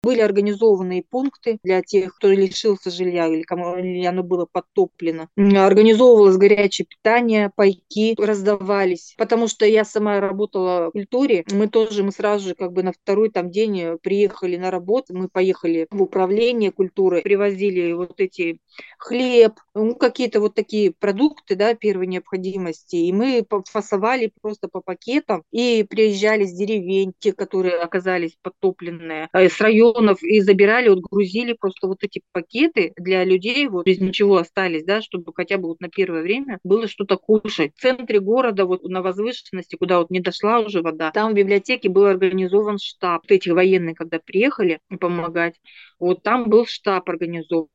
были 0.06 0.20
организованные 0.20 1.02
пункты 1.02 1.58
для 1.64 1.82
тех, 1.82 2.14
кто 2.14 2.28
лишился 2.28 2.92
жилья 2.92 3.26
или 3.26 3.42
кому 3.42 3.74
оно 3.74 4.22
было 4.22 4.46
подтоплено. 4.50 5.26
Организовывалось 5.36 6.36
горячее 6.36 6.86
питание, 6.86 7.50
пайки 7.56 8.14
раздавались. 8.16 9.14
Потому 9.18 9.48
что 9.48 9.66
я 9.66 9.84
сама 9.84 10.20
работала 10.20 10.90
в 10.90 10.92
культуре, 10.92 11.44
мы 11.50 11.66
тоже, 11.66 12.04
мы 12.04 12.12
сразу 12.12 12.50
же 12.50 12.54
как 12.54 12.72
бы 12.72 12.84
на 12.84 12.92
второй 12.92 13.30
там 13.30 13.50
день 13.50 13.98
приехали 14.00 14.56
на 14.56 14.70
работу, 14.70 15.12
мы 15.12 15.28
поехали 15.28 15.88
в 15.90 16.00
управление 16.00 16.70
культуры, 16.70 17.22
привозили 17.22 17.92
вот 17.92 18.20
эти 18.20 18.60
хлеб, 18.98 19.54
ну, 19.74 19.96
какие-то 19.96 20.38
вот 20.38 20.54
такие 20.54 20.92
продукты, 20.92 21.56
да, 21.56 21.74
первой 21.74 22.06
необходимости. 22.06 22.94
И 22.94 23.12
мы 23.12 23.44
фасовали 23.68 24.32
просто 24.40 24.68
по 24.68 24.80
пакетам 24.80 25.42
и 25.50 25.84
приезжали 25.88 26.44
с 26.44 26.52
деревень, 26.52 27.12
те, 27.18 27.32
которые 27.32 27.80
оказались 27.80 28.36
подтопленные, 28.40 29.28
э, 29.32 29.48
с 29.48 29.60
района 29.60 29.95
районов 29.96 30.22
и 30.22 30.40
забирали, 30.40 30.88
вот 30.88 31.00
грузили 31.00 31.52
просто 31.52 31.86
вот 31.86 32.02
эти 32.02 32.22
пакеты 32.32 32.92
для 32.96 33.24
людей, 33.24 33.68
вот 33.68 33.86
без 33.86 33.98
ничего 33.98 34.36
остались, 34.36 34.84
да, 34.84 35.02
чтобы 35.02 35.32
хотя 35.34 35.58
бы 35.58 35.68
вот 35.68 35.80
на 35.80 35.88
первое 35.88 36.22
время 36.22 36.58
было 36.64 36.88
что-то 36.88 37.16
кушать. 37.16 37.72
В 37.76 37.80
центре 37.80 38.20
города, 38.20 38.66
вот 38.66 38.84
на 38.84 39.02
возвышенности, 39.02 39.76
куда 39.76 39.98
вот 39.98 40.10
не 40.10 40.20
дошла 40.20 40.60
уже 40.60 40.82
вода, 40.82 41.10
там 41.12 41.32
в 41.32 41.34
библиотеке 41.34 41.88
был 41.88 42.06
организован 42.06 42.78
штаб. 42.78 43.22
Вот 43.22 43.32
эти 43.32 43.48
военные, 43.48 43.94
когда 43.94 44.18
приехали 44.18 44.80
помогать, 45.00 45.54
вот 45.98 46.22
там 46.22 46.48
был 46.48 46.66
штаб 46.66 47.08
организован 47.08 47.68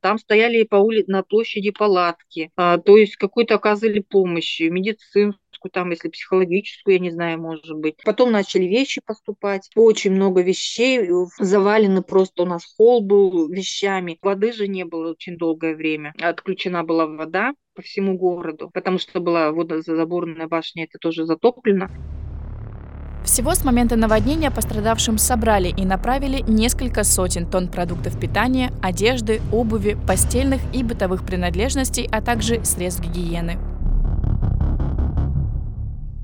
там 0.00 0.18
стояли 0.18 0.62
по 0.62 0.76
улице, 0.76 1.10
на 1.10 1.22
площади 1.22 1.70
палатки, 1.70 2.50
а, 2.56 2.78
то 2.78 2.96
есть 2.96 3.16
какую-то 3.16 3.56
оказывали 3.56 4.00
помощь, 4.00 4.60
медицинскую, 4.60 5.34
там, 5.72 5.90
если 5.90 6.08
психологическую, 6.08 6.94
я 6.94 7.00
не 7.00 7.10
знаю, 7.10 7.40
может 7.40 7.76
быть. 7.76 7.96
Потом 8.04 8.32
начали 8.32 8.64
вещи 8.64 9.00
поступать, 9.04 9.70
очень 9.74 10.12
много 10.12 10.42
вещей, 10.42 11.08
завалены 11.38 12.02
просто 12.02 12.42
у 12.42 12.46
нас 12.46 12.64
холл 12.76 13.02
был 13.02 13.48
вещами. 13.48 14.18
Воды 14.22 14.52
же 14.52 14.68
не 14.68 14.84
было 14.84 15.10
очень 15.10 15.36
долгое 15.36 15.74
время. 15.74 16.14
Отключена 16.20 16.84
была 16.84 17.06
вода 17.06 17.52
по 17.74 17.82
всему 17.82 18.16
городу, 18.16 18.70
потому 18.72 18.98
что 18.98 19.20
была 19.20 19.52
водозаборная 19.52 20.48
башня, 20.48 20.84
это 20.84 20.98
тоже 20.98 21.26
затоплено. 21.26 21.88
Всего 23.26 23.54
с 23.54 23.64
момента 23.64 23.96
наводнения 23.96 24.52
пострадавшим 24.52 25.18
собрали 25.18 25.74
и 25.76 25.84
направили 25.84 26.44
несколько 26.46 27.02
сотен 27.02 27.50
тонн 27.50 27.68
продуктов 27.68 28.18
питания, 28.18 28.70
одежды, 28.80 29.40
обуви, 29.52 29.98
постельных 30.06 30.60
и 30.72 30.84
бытовых 30.84 31.26
принадлежностей, 31.26 32.08
а 32.10 32.22
также 32.22 32.64
средств 32.64 33.02
гигиены. 33.02 33.58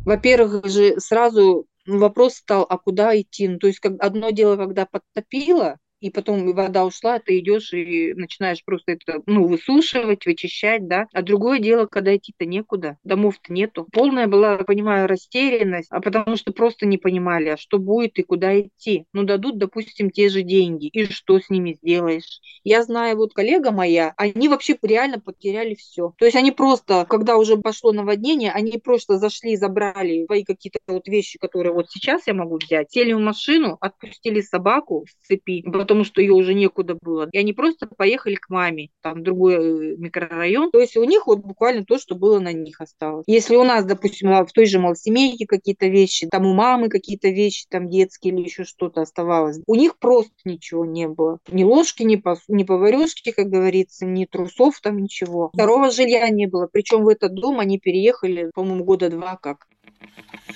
Во-первых 0.05 0.67
же 0.67 1.01
сразу 1.01 1.67
вопрос 1.87 2.37
стал, 2.37 2.67
а 2.69 2.79
куда 2.79 3.19
идти? 3.21 3.49
Ну, 3.49 3.59
то 3.59 3.67
есть 3.69 3.81
как, 3.81 3.95
одно 4.01 4.31
дело, 4.31 4.57
когда 4.57 4.87
подтопило, 4.87 5.79
и 6.03 6.11
потом 6.11 6.53
вода 6.53 6.85
ушла, 6.85 7.21
ты 7.21 7.39
идешь 7.39 7.73
и 7.73 8.13
начинаешь 8.15 8.65
просто 8.65 8.93
это, 8.93 9.23
ну, 9.27 9.47
высушивать, 9.47 10.27
вычищать, 10.27 10.89
да. 10.89 11.07
А 11.13 11.23
другое 11.23 11.61
дело, 11.61 11.87
когда 11.87 12.15
идти-то 12.17 12.45
некуда, 12.45 12.99
домов-то 13.05 13.53
нету. 13.53 13.87
Полная 13.93 14.27
была, 14.27 14.59
понимаю, 14.59 15.07
растерянность, 15.07 15.87
а 15.91 16.01
потому 16.01 16.37
что 16.37 16.53
просто 16.53 16.87
не 16.87 16.99
понимали, 16.99 17.51
а 17.51 17.57
что 17.57 17.79
будет 17.79 18.19
и 18.19 18.23
куда 18.25 18.61
идти. 18.61 19.05
Ну, 19.13 19.23
дадут, 19.23 19.59
допустим, 19.59 20.11
те 20.11 20.29
же 20.29 20.43
деньги, 20.43 20.89
и 20.89 21.05
что 21.05 21.39
с 21.39 21.49
ними 21.49 21.79
сделаешь? 21.81 22.41
Я 22.65 22.83
знаю, 22.83 23.17
вот 23.17 23.33
коллега 23.33 23.71
моя, 23.71 24.13
они 24.17 24.49
вообще 24.49 24.77
реально 24.83 25.21
потеряли 25.21 25.75
все. 25.75 26.13
То 26.19 26.25
есть 26.25 26.37
они 26.37 26.51
просто, 26.51 27.07
когда 27.09 27.37
уже 27.37 27.57
пошло 27.57 27.93
наводнение, 27.93 28.51
они 28.51 28.79
просто 28.79 29.19
зашли, 29.19 29.57
забрали 29.57 30.27
свои 30.27 30.43
какие-то 30.43 30.81
вот 30.89 31.07
вещи, 31.07 31.39
которые 31.39 31.73
вот 31.73 31.91
сейчас 31.91 32.27
я 32.27 32.35
могу 32.35 32.59
взять, 32.59 32.91
сели 32.91 33.13
в 33.13 33.21
машину, 33.21 33.79
отпустили 33.81 34.41
собаку 34.41 35.07
с 35.09 35.27
цепи, 35.27 35.63
потом 35.63 35.92
потому 35.93 36.05
что 36.05 36.23
ее 36.23 36.33
уже 36.33 36.55
некуда 36.55 36.97
было. 36.99 37.29
И 37.33 37.37
они 37.37 37.53
просто 37.53 37.87
поехали 37.87 38.37
к 38.37 38.49
маме, 38.49 38.89
там, 39.03 39.23
другой 39.23 39.57
э, 39.57 39.97
микрорайон. 39.99 40.71
То 40.71 40.81
есть 40.81 40.97
у 40.97 41.05
них 41.05 41.27
вот 41.27 41.41
буквально 41.41 41.85
то, 41.85 41.99
что 41.99 42.15
было 42.15 42.39
на 42.39 42.51
них 42.55 42.81
осталось. 42.81 43.25
Если 43.27 43.57
у 43.57 43.63
нас, 43.63 43.85
допустим, 43.85 44.31
в 44.31 44.53
той 44.53 44.65
же 44.65 44.79
малосемейке 44.79 45.45
какие-то 45.47 45.89
вещи, 45.89 46.29
там 46.29 46.47
у 46.47 46.55
мамы 46.55 46.89
какие-то 46.89 47.29
вещи, 47.29 47.67
там 47.69 47.91
детские 47.91 48.33
или 48.33 48.43
еще 48.43 48.65
что-то 48.65 49.03
оставалось, 49.03 49.61
у 49.67 49.75
них 49.75 49.99
просто 49.99 50.33
ничего 50.47 50.87
не 50.87 51.09
было. 51.09 51.41
Ни 51.51 51.63
ложки, 51.63 52.05
ни, 52.05 52.17
пос... 52.17 52.41
ни 52.49 52.65
поварешки, 52.65 53.31
как 53.31 53.49
говорится, 53.49 54.07
ни 54.07 54.25
трусов 54.25 54.81
там, 54.81 54.97
ничего. 54.97 55.51
Второго 55.53 55.91
жилья 55.91 56.27
не 56.31 56.47
было. 56.47 56.71
Причем 56.73 57.05
в 57.05 57.09
этот 57.09 57.35
дом 57.35 57.61
они 57.61 57.79
переехали, 57.79 58.51
по-моему, 58.55 58.85
года 58.85 59.11
два 59.11 59.37
как. 59.37 59.67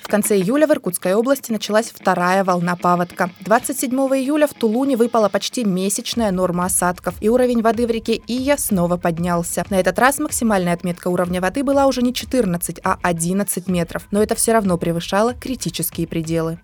В 0.03 0.09
конце 0.09 0.37
июля 0.37 0.67
в 0.67 0.71
Иркутской 0.71 1.15
области 1.15 1.51
началась 1.53 1.91
вторая 1.91 2.45
волна 2.45 2.77
паводка. 2.77 3.31
27 3.41 3.91
июля 3.91 4.47
в 4.47 4.55
Тулуне 4.55 4.97
выпала 4.97 5.29
почти 5.29 5.65
месячная 5.65 6.31
норма 6.31 6.67
осадков, 6.67 7.15
и 7.21 7.29
уровень 7.29 7.63
воды 7.63 7.87
в 7.87 7.91
реке 7.91 8.21
Ия 8.27 8.57
снова 8.57 8.97
поднялся. 8.97 9.65
На 9.71 9.81
этот 9.81 9.99
раз 9.99 10.19
максимальная 10.19 10.75
отметка 10.75 11.09
уровня 11.09 11.41
воды 11.41 11.65
была 11.65 11.87
уже 11.87 12.03
не 12.03 12.15
14, 12.15 12.81
а 12.85 12.99
11 13.03 13.69
метров, 13.69 14.07
но 14.11 14.23
это 14.23 14.35
все 14.35 14.53
равно 14.53 14.79
превышало 14.79 15.35
критические 15.35 16.07
пределы. 16.07 16.59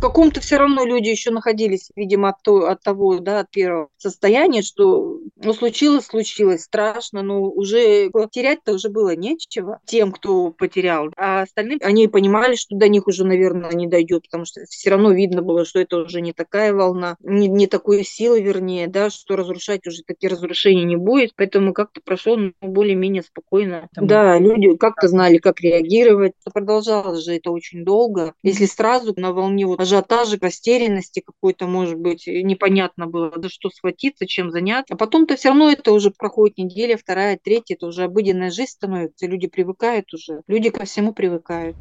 Каком-то 0.00 0.40
все 0.40 0.58
равно 0.58 0.84
люди 0.84 1.08
еще 1.08 1.30
находились, 1.30 1.90
видимо, 1.96 2.30
от, 2.30 2.42
то, 2.42 2.68
от 2.68 2.82
того, 2.82 3.18
да, 3.18 3.40
от 3.40 3.50
первого 3.50 3.88
состояния, 3.96 4.62
что 4.62 5.18
ну, 5.36 5.52
случилось, 5.52 6.06
случилось, 6.06 6.62
страшно, 6.62 7.22
но 7.22 7.42
уже 7.42 8.10
терять-то 8.30 8.74
уже 8.74 8.88
было 8.88 9.14
нечего 9.16 9.80
тем, 9.84 10.12
кто 10.12 10.50
потерял. 10.50 11.10
А 11.16 11.42
остальные, 11.42 11.78
они 11.82 12.08
понимали, 12.08 12.56
что 12.56 12.76
до 12.76 12.88
них 12.88 13.06
уже, 13.06 13.24
наверное, 13.24 13.72
не 13.72 13.86
дойдет, 13.86 14.24
потому 14.24 14.44
что 14.44 14.64
все 14.68 14.90
равно 14.90 15.12
видно 15.12 15.42
было, 15.42 15.64
что 15.64 15.80
это 15.80 15.98
уже 15.98 16.20
не 16.20 16.32
такая 16.32 16.72
волна, 16.72 17.16
не, 17.20 17.48
не 17.48 17.66
такой 17.66 18.04
силы, 18.04 18.40
вернее, 18.40 18.88
да, 18.88 19.10
что 19.10 19.36
разрушать 19.36 19.86
уже 19.86 20.02
такие 20.02 20.30
разрушения 20.30 20.84
не 20.84 20.96
будет. 20.96 21.32
Поэтому 21.36 21.72
как-то 21.72 22.00
прошло 22.04 22.36
ну, 22.36 22.52
более-менее 22.60 23.22
спокойно. 23.22 23.88
Там... 23.94 24.06
Да, 24.06 24.38
люди 24.38 24.76
как-то 24.76 25.08
знали, 25.08 25.38
как 25.38 25.60
реагировать. 25.60 26.32
Продолжалось 26.52 27.24
же 27.24 27.34
это 27.34 27.50
очень 27.50 27.84
долго. 27.84 28.34
Если 28.42 28.66
сразу 28.66 29.14
на 29.16 29.32
волне 29.32 29.66
вот 29.66 29.85
ажиотажа, 29.86 30.38
растерянности 30.40 31.22
какой-то, 31.24 31.66
может 31.66 31.98
быть, 31.98 32.26
непонятно 32.26 33.06
было, 33.06 33.30
да 33.36 33.48
что 33.48 33.70
схватиться, 33.70 34.26
чем 34.26 34.50
заняться. 34.50 34.94
А 34.94 34.96
потом-то 34.96 35.36
все 35.36 35.48
равно 35.50 35.70
это 35.70 35.92
уже 35.92 36.10
проходит 36.10 36.58
неделя, 36.58 36.96
вторая, 36.96 37.38
третья, 37.42 37.74
это 37.76 37.86
уже 37.86 38.04
обыденная 38.04 38.50
жизнь 38.50 38.72
становится, 38.72 39.26
люди 39.26 39.46
привыкают 39.48 40.12
уже, 40.14 40.42
люди 40.48 40.70
ко 40.70 40.84
всему 40.84 41.14
привыкают. 41.14 41.76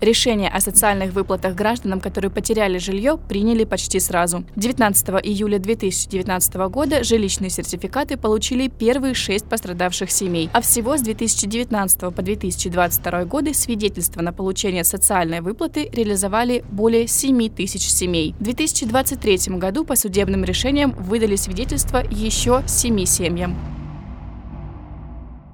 Решение 0.00 0.50
о 0.50 0.60
социальных 0.60 1.12
выплатах 1.12 1.54
гражданам, 1.54 2.00
которые 2.00 2.30
потеряли 2.30 2.76
жилье, 2.76 3.18
приняли 3.28 3.64
почти 3.64 3.98
сразу. 3.98 4.44
19 4.56 5.08
июля 5.24 5.58
2019 5.58 6.54
года 6.68 7.02
жилищные 7.02 7.48
сертификаты 7.48 8.18
получили 8.18 8.68
первые 8.68 9.14
шесть 9.14 9.46
пострадавших 9.46 10.10
семей, 10.10 10.50
а 10.52 10.60
всего 10.60 10.98
с 10.98 11.00
2019 11.00 12.14
по 12.14 12.22
2022 12.22 13.24
годы 13.24 13.54
свидетельства 13.54 14.20
на 14.20 14.34
получение 14.34 14.84
социальной 14.84 15.40
выплаты 15.40 15.88
реализовали 15.90 16.62
более 16.70 17.06
7 17.06 17.48
тысяч 17.48 17.88
семей. 17.88 18.34
В 18.38 18.44
2023 18.44 19.56
году 19.56 19.86
по 19.86 19.96
судебным 19.96 20.44
решениям 20.44 20.90
выдали 20.90 21.36
свидетельства 21.36 22.02
еще 22.10 22.62
7 22.66 23.04
семьям 23.06 23.56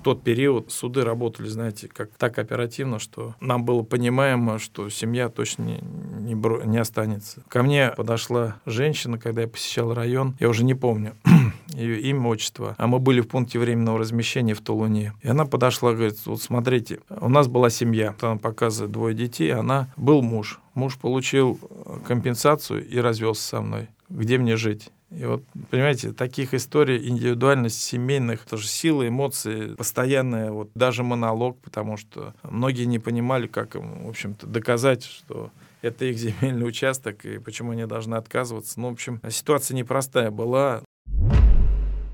тот 0.02 0.22
период 0.22 0.70
суды 0.70 1.02
работали, 1.02 1.48
знаете, 1.48 1.88
как 1.88 2.10
так 2.16 2.38
оперативно, 2.38 2.98
что 2.98 3.34
нам 3.40 3.64
было 3.64 3.82
понимаемо, 3.82 4.58
что 4.58 4.88
семья 4.88 5.28
точно 5.28 5.62
не, 5.62 5.78
не, 6.20 6.34
бро, 6.34 6.62
не 6.62 6.78
останется. 6.78 7.42
Ко 7.48 7.62
мне 7.62 7.92
подошла 7.96 8.56
женщина, 8.66 9.18
когда 9.18 9.42
я 9.42 9.48
посещал 9.48 9.94
район, 9.94 10.36
я 10.40 10.48
уже 10.48 10.64
не 10.64 10.74
помню 10.74 11.14
ее 11.68 12.00
имя, 12.00 12.28
отчество, 12.28 12.74
а 12.78 12.86
мы 12.86 12.98
были 12.98 13.20
в 13.20 13.28
пункте 13.28 13.58
временного 13.58 13.98
размещения 13.98 14.54
в 14.54 14.60
Тулуне. 14.60 15.14
И 15.22 15.28
она 15.28 15.44
подошла, 15.44 15.92
говорит, 15.92 16.18
вот 16.26 16.42
смотрите, 16.42 17.00
у 17.08 17.28
нас 17.28 17.48
была 17.48 17.70
семья, 17.70 18.14
там 18.18 18.38
показывает 18.38 18.92
двое 18.92 19.14
детей, 19.14 19.52
она 19.52 19.92
был 19.96 20.22
муж. 20.22 20.60
Муж 20.74 20.96
получил 20.96 21.58
компенсацию 22.06 22.86
и 22.86 22.98
развелся 22.98 23.42
со 23.42 23.60
мной. 23.60 23.88
Где 24.08 24.38
мне 24.38 24.56
жить? 24.56 24.90
И 25.16 25.24
вот, 25.24 25.42
понимаете, 25.70 26.12
таких 26.12 26.54
историй, 26.54 27.08
индивидуальность 27.08 27.82
семейных, 27.82 28.44
тоже 28.44 28.66
силы, 28.66 29.08
эмоции, 29.08 29.74
постоянная, 29.74 30.50
вот 30.50 30.70
даже 30.74 31.02
монолог, 31.02 31.58
потому 31.60 31.96
что 31.96 32.34
многие 32.42 32.84
не 32.84 32.98
понимали, 32.98 33.46
как 33.46 33.76
им, 33.76 34.06
в 34.06 34.08
общем-то, 34.08 34.46
доказать, 34.46 35.04
что 35.04 35.50
это 35.82 36.06
их 36.06 36.16
земельный 36.18 36.66
участок, 36.66 37.24
и 37.24 37.38
почему 37.38 37.72
они 37.72 37.86
должны 37.86 38.14
отказываться. 38.14 38.80
Ну, 38.80 38.88
в 38.88 38.92
общем, 38.92 39.20
ситуация 39.28 39.74
непростая 39.74 40.30
была 40.30 40.82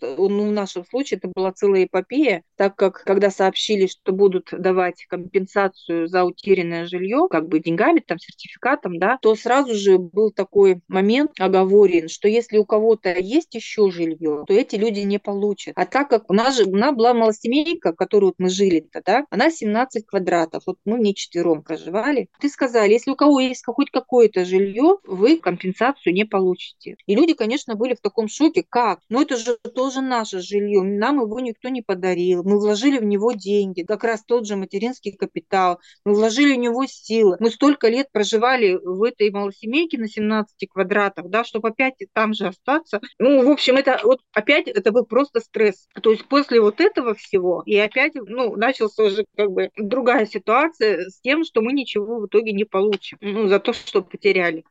ну, 0.01 0.49
в 0.49 0.53
нашем 0.53 0.85
случае 0.85 1.19
это 1.19 1.29
была 1.29 1.53
целая 1.53 1.85
эпопея, 1.85 2.43
так 2.57 2.77
как 2.77 3.03
когда 3.05 3.31
сообщили, 3.31 3.87
что 3.87 4.13
будут 4.13 4.49
давать 4.53 5.05
компенсацию 5.07 6.09
за 6.09 6.25
утерянное 6.25 6.87
жилье, 6.87 7.27
как 7.31 7.49
бы 7.49 7.61
деньгами, 7.61 8.01
там, 8.01 8.19
сертификатом, 8.19 8.99
да, 8.99 9.19
то 9.21 9.35
сразу 9.35 9.75
же 9.75 9.99
был 9.99 10.31
такой 10.31 10.81
момент 10.89 11.33
оговорен, 11.39 12.09
что 12.09 12.29
если 12.29 12.59
у 12.59 12.65
кого-то 12.65 13.11
есть 13.19 13.55
еще 13.55 13.91
жилье, 13.91 14.45
то 14.47 14.53
эти 14.53 14.77
люди 14.77 15.01
не 15.01 15.19
получат. 15.19 15.75
А 15.77 15.87
так 15.87 16.09
как 16.09 16.31
у 16.31 16.35
нас 16.35 16.57
же, 16.57 16.65
у 16.65 16.77
нас 16.77 16.95
была 16.95 17.15
малосемейка, 17.15 17.93
в 17.93 17.97
которой 17.97 18.27
вот 18.27 18.35
мы 18.39 18.49
жили-то, 18.49 19.03
да, 19.05 19.25
она 19.31 19.51
17 19.51 20.07
квадратов, 20.07 20.63
вот 20.67 20.79
мы 20.85 20.99
в 20.99 21.01
ней 21.01 21.15
четвером 21.15 21.63
проживали. 21.63 22.29
Ты 22.41 22.49
сказали, 22.49 22.93
если 22.93 23.11
у 23.11 23.17
кого 23.17 23.41
есть 23.41 23.65
хоть 23.67 23.91
какое-то 23.91 24.45
жилье, 24.45 24.99
вы 25.05 25.39
компенсацию 25.39 26.15
не 26.15 26.25
получите. 26.25 26.97
И 27.07 27.15
люди, 27.15 27.35
конечно, 27.35 27.75
были 27.75 27.95
в 27.95 28.01
таком 28.01 28.29
шоке, 28.29 28.65
как? 28.69 29.01
Ну 29.09 29.23
это 29.23 29.37
же 29.37 29.59
тоже 29.89 30.03
наше 30.03 30.41
жилье, 30.41 30.83
нам 30.83 31.23
его 31.23 31.41
никто 31.41 31.71
не 31.71 31.81
подарил, 31.81 32.43
мы 32.45 32.59
вложили 32.59 32.99
в 32.99 33.05
него 33.05 33.33
деньги, 33.33 33.85
как 33.85 34.05
раз 34.05 34.23
тот 34.23 34.47
же 34.47 34.55
материнский 34.55 35.13
капитал, 35.13 35.81
мы 36.05 36.13
вложили 36.13 36.53
в 36.53 36.59
него 36.59 36.85
силы, 36.87 37.39
мы 37.41 37.51
столько 37.51 37.89
лет 37.89 38.09
проживали 38.13 38.75
в 38.75 39.03
этой 39.03 39.31
малосемейке 39.31 39.97
на 39.97 40.07
17 40.07 40.69
квадратах, 40.69 41.31
да, 41.31 41.43
чтобы 41.43 41.69
опять 41.69 41.95
там 42.13 42.35
же 42.35 42.49
остаться. 42.49 43.01
Ну, 43.19 43.43
в 43.47 43.51
общем, 43.51 43.77
это 43.77 43.99
вот 44.05 44.21
опять 44.35 44.69
это 44.69 44.93
был 44.93 45.07
просто 45.07 45.41
стресс. 45.41 45.89
То 46.03 46.11
есть 46.11 46.27
после 46.29 46.61
вот 46.61 46.83
этого 46.83 47.15
всего 47.15 47.63
и 47.65 47.75
опять, 47.79 48.13
ну, 48.15 48.57
начался 48.57 49.05
уже 49.05 49.25
как 49.37 49.51
бы 49.51 49.71
другая 49.79 50.27
ситуация 50.27 51.09
с 51.09 51.19
тем, 51.23 51.45
что 51.45 51.63
мы 51.63 51.73
ничего 51.73 52.21
в 52.21 52.27
итоге 52.27 52.53
не 52.53 52.65
получим, 52.65 53.17
ну, 53.23 53.49
за 53.49 53.59
то, 53.59 53.73
что 53.73 54.03
потеряли. 54.03 54.65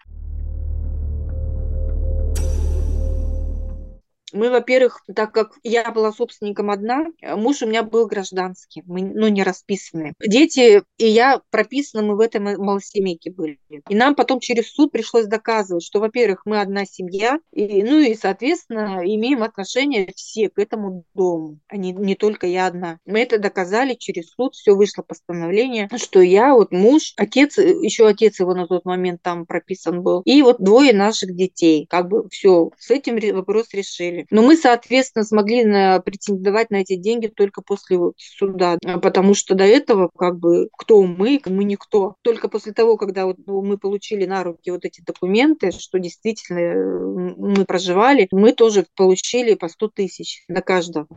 Мы, 4.33 4.49
во-первых, 4.49 5.01
так 5.15 5.31
как 5.33 5.53
я 5.63 5.89
была 5.91 6.11
собственником 6.11 6.69
одна, 6.69 7.05
муж 7.21 7.61
у 7.61 7.67
меня 7.67 7.83
был 7.83 8.07
гражданский, 8.07 8.83
мы, 8.85 9.01
ну, 9.01 9.27
не 9.29 9.43
расписанные. 9.43 10.13
Дети 10.19 10.83
и 10.97 11.07
я 11.07 11.41
прописаны 11.49 12.03
мы 12.03 12.15
в 12.15 12.19
этой 12.19 12.41
малосемейке 12.41 13.31
были. 13.31 13.59
И 13.87 13.95
нам 13.95 14.15
потом 14.15 14.39
через 14.39 14.71
суд 14.71 14.91
пришлось 14.91 15.27
доказывать, 15.27 15.83
что, 15.83 15.99
во-первых, 15.99 16.41
мы 16.45 16.59
одна 16.59 16.85
семья, 16.85 17.39
и, 17.53 17.83
ну 17.83 17.99
и, 17.99 18.15
соответственно, 18.15 19.01
имеем 19.03 19.43
отношение 19.43 20.11
все 20.15 20.49
к 20.49 20.59
этому 20.59 21.03
дому, 21.13 21.59
а 21.67 21.77
не, 21.77 21.93
не 21.93 22.15
только 22.15 22.47
я 22.47 22.67
одна. 22.67 22.99
Мы 23.05 23.21
это 23.21 23.39
доказали 23.39 23.93
через 23.93 24.31
суд, 24.31 24.55
все 24.55 24.75
вышло 24.75 25.03
постановление, 25.03 25.89
что 25.95 26.21
я, 26.21 26.53
вот 26.53 26.71
муж, 26.71 27.13
отец, 27.15 27.57
еще 27.57 28.07
отец 28.07 28.39
его 28.39 28.53
на 28.53 28.67
тот 28.67 28.85
момент 28.85 29.21
там 29.21 29.45
прописан 29.45 30.01
был, 30.01 30.21
и 30.25 30.41
вот 30.41 30.59
двое 30.59 30.93
наших 30.93 31.35
детей. 31.35 31.85
Как 31.89 32.09
бы 32.09 32.27
все, 32.29 32.71
с 32.77 32.91
этим 32.91 33.17
вопрос 33.35 33.73
решили 33.73 34.16
решили. 34.17 34.27
Но 34.31 34.41
мы, 34.43 34.57
соответственно, 34.57 35.23
смогли 35.23 35.65
на, 35.65 35.99
претендовать 35.99 36.69
на 36.69 36.77
эти 36.77 36.95
деньги 36.95 37.27
только 37.27 37.61
после 37.61 37.97
вот 37.97 38.13
суда, 38.17 38.77
потому 39.01 39.33
что 39.33 39.55
до 39.55 39.63
этого 39.63 40.09
как 40.17 40.37
бы 40.37 40.69
кто 40.77 41.03
мы, 41.03 41.41
мы 41.45 41.63
никто. 41.63 42.15
Только 42.21 42.47
после 42.49 42.73
того, 42.73 42.97
когда 42.97 43.25
вот 43.25 43.37
ну, 43.45 43.61
мы 43.61 43.77
получили 43.77 44.25
на 44.25 44.43
руки 44.43 44.71
вот 44.71 44.85
эти 44.85 45.01
документы, 45.01 45.71
что 45.71 45.99
действительно 45.99 46.59
э, 46.59 47.35
мы 47.37 47.65
проживали, 47.65 48.27
мы 48.31 48.53
тоже 48.53 48.85
получили 48.95 49.55
по 49.55 49.67
100 49.67 49.87
тысяч 49.89 50.43
на 50.47 50.61
каждого. 50.61 51.07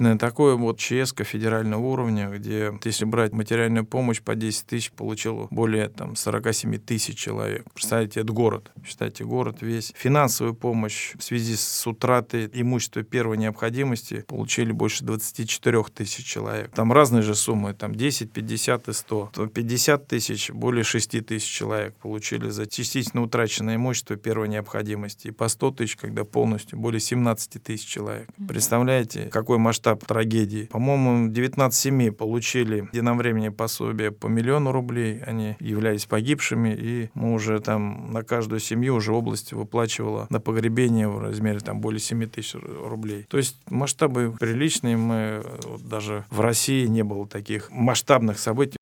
На 0.00 0.18
такое 0.18 0.56
вот 0.56 0.78
ЧС 0.78 1.14
федерального 1.14 1.80
уровня, 1.80 2.28
где, 2.28 2.72
если 2.84 3.04
брать 3.04 3.32
материальную 3.32 3.84
помощь 3.84 4.20
по 4.20 4.34
10 4.34 4.66
тысяч, 4.66 4.90
получил 4.92 5.48
более 5.50 5.88
там, 5.88 6.16
47 6.16 6.78
тысяч 6.78 7.18
человек. 7.18 7.64
Представляете, 7.72 8.20
это 8.20 8.32
город. 8.32 8.72
Считайте, 8.84 9.24
город 9.24 9.58
весь. 9.60 9.92
Финансовую 9.96 10.54
помощь 10.54 11.14
в 11.16 11.22
связи 11.22 11.56
с 11.56 11.86
утратой 11.86 12.50
имущества 12.52 13.02
первой 13.02 13.36
необходимости 13.36 14.24
получили 14.26 14.72
больше 14.72 15.04
24 15.04 15.84
тысяч 15.94 16.24
человек. 16.24 16.70
Там 16.74 16.92
разные 16.92 17.22
же 17.22 17.34
суммы, 17.34 17.74
там 17.74 17.94
10, 17.94 18.32
50 18.32 18.88
и 18.88 18.92
100. 18.92 19.30
То 19.34 19.46
50 19.46 20.06
тысяч, 20.06 20.50
более 20.50 20.84
6 20.84 21.26
тысяч 21.26 21.48
человек 21.48 21.94
получили 21.96 22.48
за 22.48 22.66
частично 22.66 23.22
утраченное 23.22 23.76
имущество 23.76 24.16
первой 24.16 24.48
необходимости. 24.48 25.28
И 25.28 25.30
по 25.30 25.48
100 25.48 25.70
тысяч, 25.72 25.96
когда 25.96 26.24
полностью, 26.24 26.78
более 26.78 27.00
17 27.00 27.62
тысяч 27.62 27.86
человек. 27.86 28.28
Представляете, 28.48 29.28
какой 29.30 29.58
масштаб 29.58 29.89
масштаб 29.90 30.06
трагедии. 30.06 30.68
По-моему, 30.70 31.28
19 31.30 31.78
семей 31.78 32.12
получили 32.12 32.88
времени 32.92 33.48
пособие 33.48 34.10
по 34.12 34.26
миллиону 34.28 34.72
рублей. 34.72 35.20
Они 35.26 35.56
являлись 35.60 36.06
погибшими, 36.06 36.74
и 36.78 37.10
мы 37.14 37.32
уже 37.32 37.60
там 37.60 38.12
на 38.12 38.22
каждую 38.22 38.60
семью 38.60 38.94
уже 38.94 39.12
область 39.12 39.52
выплачивала 39.52 40.26
на 40.30 40.40
погребение 40.40 41.08
в 41.08 41.18
размере 41.18 41.60
там 41.60 41.80
более 41.80 42.00
7 42.00 42.26
тысяч 42.26 42.54
рублей. 42.54 43.26
То 43.28 43.36
есть 43.36 43.56
масштабы 43.68 44.34
приличные. 44.38 44.96
Мы 44.96 45.42
вот, 45.64 45.82
даже 45.82 46.24
в 46.30 46.40
России 46.40 46.86
не 46.86 47.02
было 47.02 47.26
таких 47.26 47.70
масштабных 47.70 48.38
событий. 48.38 48.76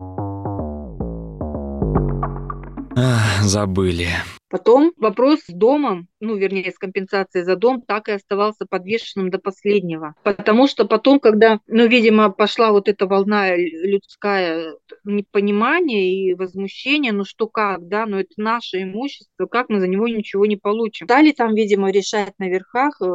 Забыли. 3.48 4.08
Потом 4.50 4.92
вопрос 4.96 5.40
с 5.40 5.52
домом, 5.52 6.08
ну, 6.20 6.34
вернее, 6.36 6.72
с 6.72 6.78
компенсацией 6.78 7.44
за 7.44 7.54
дом, 7.56 7.82
так 7.82 8.08
и 8.08 8.12
оставался 8.12 8.64
подвешенным 8.68 9.30
до 9.30 9.38
последнего. 9.38 10.14
Потому 10.22 10.66
что 10.66 10.86
потом, 10.86 11.20
когда, 11.20 11.60
ну, 11.66 11.86
видимо, 11.86 12.30
пошла 12.30 12.72
вот 12.72 12.88
эта 12.88 13.06
волна 13.06 13.54
людская 13.56 14.74
непонимания 15.04 16.12
и 16.12 16.34
возмущения, 16.34 17.12
ну 17.12 17.24
что 17.24 17.46
как, 17.46 17.88
да, 17.88 18.06
ну 18.06 18.18
это 18.18 18.30
наше 18.38 18.82
имущество, 18.82 19.46
как 19.46 19.68
мы 19.68 19.80
за 19.80 19.86
него 19.86 20.08
ничего 20.08 20.46
не 20.46 20.56
получим. 20.56 21.06
Стали 21.06 21.32
там, 21.32 21.54
видимо, 21.54 21.90
решать 21.90 22.32
на 22.38 22.48
верхах, 22.48 23.00
э, 23.02 23.14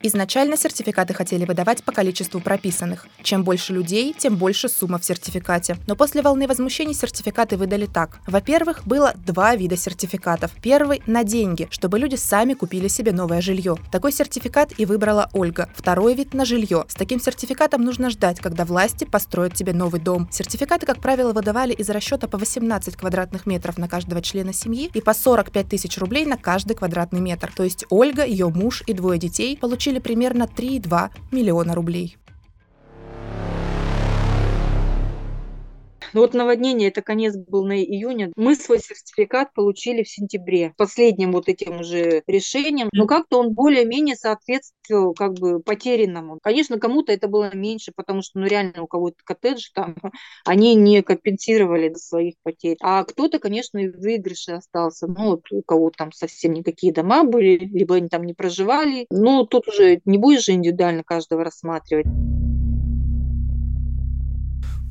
Изначально 0.00 0.56
сертификаты 0.56 1.12
хотели 1.12 1.44
выдавать 1.44 1.82
по 1.82 1.90
количеству 1.90 2.40
прописанных. 2.40 3.08
Чем 3.24 3.42
больше 3.42 3.72
людей, 3.72 4.14
тем 4.16 4.36
больше 4.36 4.68
сумма 4.68 4.98
в 5.00 5.04
сертификате. 5.04 5.76
Но 5.88 5.96
после 5.96 6.22
волны 6.22 6.46
возмущений 6.46 6.94
сертификаты 6.94 7.56
выдали 7.56 7.86
так. 7.86 8.20
Во-первых, 8.28 8.86
было 8.86 9.12
два 9.26 9.56
вида 9.56 9.76
сертификатов. 9.76 10.52
Первый– 10.62 11.02
на 11.06 11.24
деньги, 11.24 11.66
чтобы 11.70 11.98
люди 11.98 12.14
сами 12.14 12.54
купили 12.54 12.86
себе 12.86 13.10
новое 13.10 13.40
жилье. 13.40 13.76
Такой 13.90 14.12
сертификат 14.12 14.72
и 14.78 14.86
выбрала 14.86 15.30
Ольга. 15.32 15.68
Второй 15.74 16.14
вид– 16.14 16.32
на 16.34 16.44
жилье. 16.44 16.84
С 16.86 16.94
таким 16.94 17.20
сертификатом 17.20 17.82
нужно 17.82 18.10
ждать, 18.10 18.38
когда 18.38 18.64
власти 18.64 19.04
построят 19.04 19.54
тебе 19.54 19.72
новый 19.72 20.00
дом. 20.00 20.28
Сертификаты, 20.30 20.86
как 20.86 21.00
правило, 21.00 21.32
выдавали 21.32 21.72
из 21.72 21.90
расчета 21.90 22.28
по 22.28 22.38
18 22.38 22.94
квадратных 22.94 23.46
метров 23.46 23.78
на 23.78 23.88
каждого 23.88 24.22
члена 24.22 24.52
семьи 24.52 24.92
и 24.94 25.00
по 25.00 25.12
45 25.12 25.68
тысяч 25.68 25.98
рублей 25.98 26.24
на 26.24 26.36
каждый 26.36 26.74
квадратный 26.74 27.20
метр. 27.20 27.50
То 27.52 27.64
есть 27.64 27.84
Ольга, 27.90 28.24
ее 28.24 28.48
муж 28.48 28.84
и 28.86 28.92
двое 28.92 29.18
детей 29.18 29.56
получили 29.56 29.87
получили 29.88 30.00
примерно 30.00 30.44
3,2 30.44 31.10
миллиона 31.32 31.74
рублей. 31.74 32.18
Ну 36.12 36.20
вот 36.20 36.34
наводнение, 36.34 36.88
это 36.88 37.02
конец 37.02 37.36
был 37.36 37.64
на 37.64 37.78
июне. 37.82 38.32
Мы 38.36 38.54
свой 38.54 38.80
сертификат 38.80 39.52
получили 39.52 40.02
в 40.02 40.08
сентябре, 40.08 40.72
последним 40.76 41.32
вот 41.32 41.48
этим 41.48 41.80
уже 41.80 42.22
решением. 42.26 42.88
Но 42.92 43.06
как-то 43.06 43.38
он 43.38 43.54
более-менее 43.54 44.16
соответствовал 44.16 45.14
как 45.14 45.34
бы 45.34 45.60
потерянному. 45.60 46.38
Конечно, 46.42 46.78
кому-то 46.78 47.12
это 47.12 47.28
было 47.28 47.54
меньше, 47.54 47.92
потому 47.94 48.22
что 48.22 48.38
ну 48.38 48.46
реально 48.46 48.82
у 48.82 48.86
кого-то 48.86 49.16
коттедж 49.24 49.68
там, 49.74 49.96
они 50.44 50.74
не 50.74 51.02
компенсировали 51.02 51.92
своих 51.94 52.34
потерь. 52.42 52.76
А 52.80 53.04
кто-то, 53.04 53.38
конечно, 53.38 53.78
и 53.78 53.88
в 53.88 53.98
выигрыше 53.98 54.52
остался. 54.52 55.06
Ну 55.06 55.30
вот 55.30 55.42
у 55.50 55.62
кого 55.62 55.90
там 55.90 56.12
совсем 56.12 56.52
никакие 56.54 56.92
дома 56.92 57.24
были, 57.24 57.58
либо 57.58 57.96
они 57.96 58.08
там 58.08 58.24
не 58.24 58.34
проживали. 58.34 59.06
Ну 59.10 59.44
тут 59.44 59.68
уже 59.68 60.00
не 60.04 60.18
будешь 60.18 60.44
же 60.44 60.52
индивидуально 60.52 61.02
каждого 61.04 61.44
рассматривать. 61.44 62.06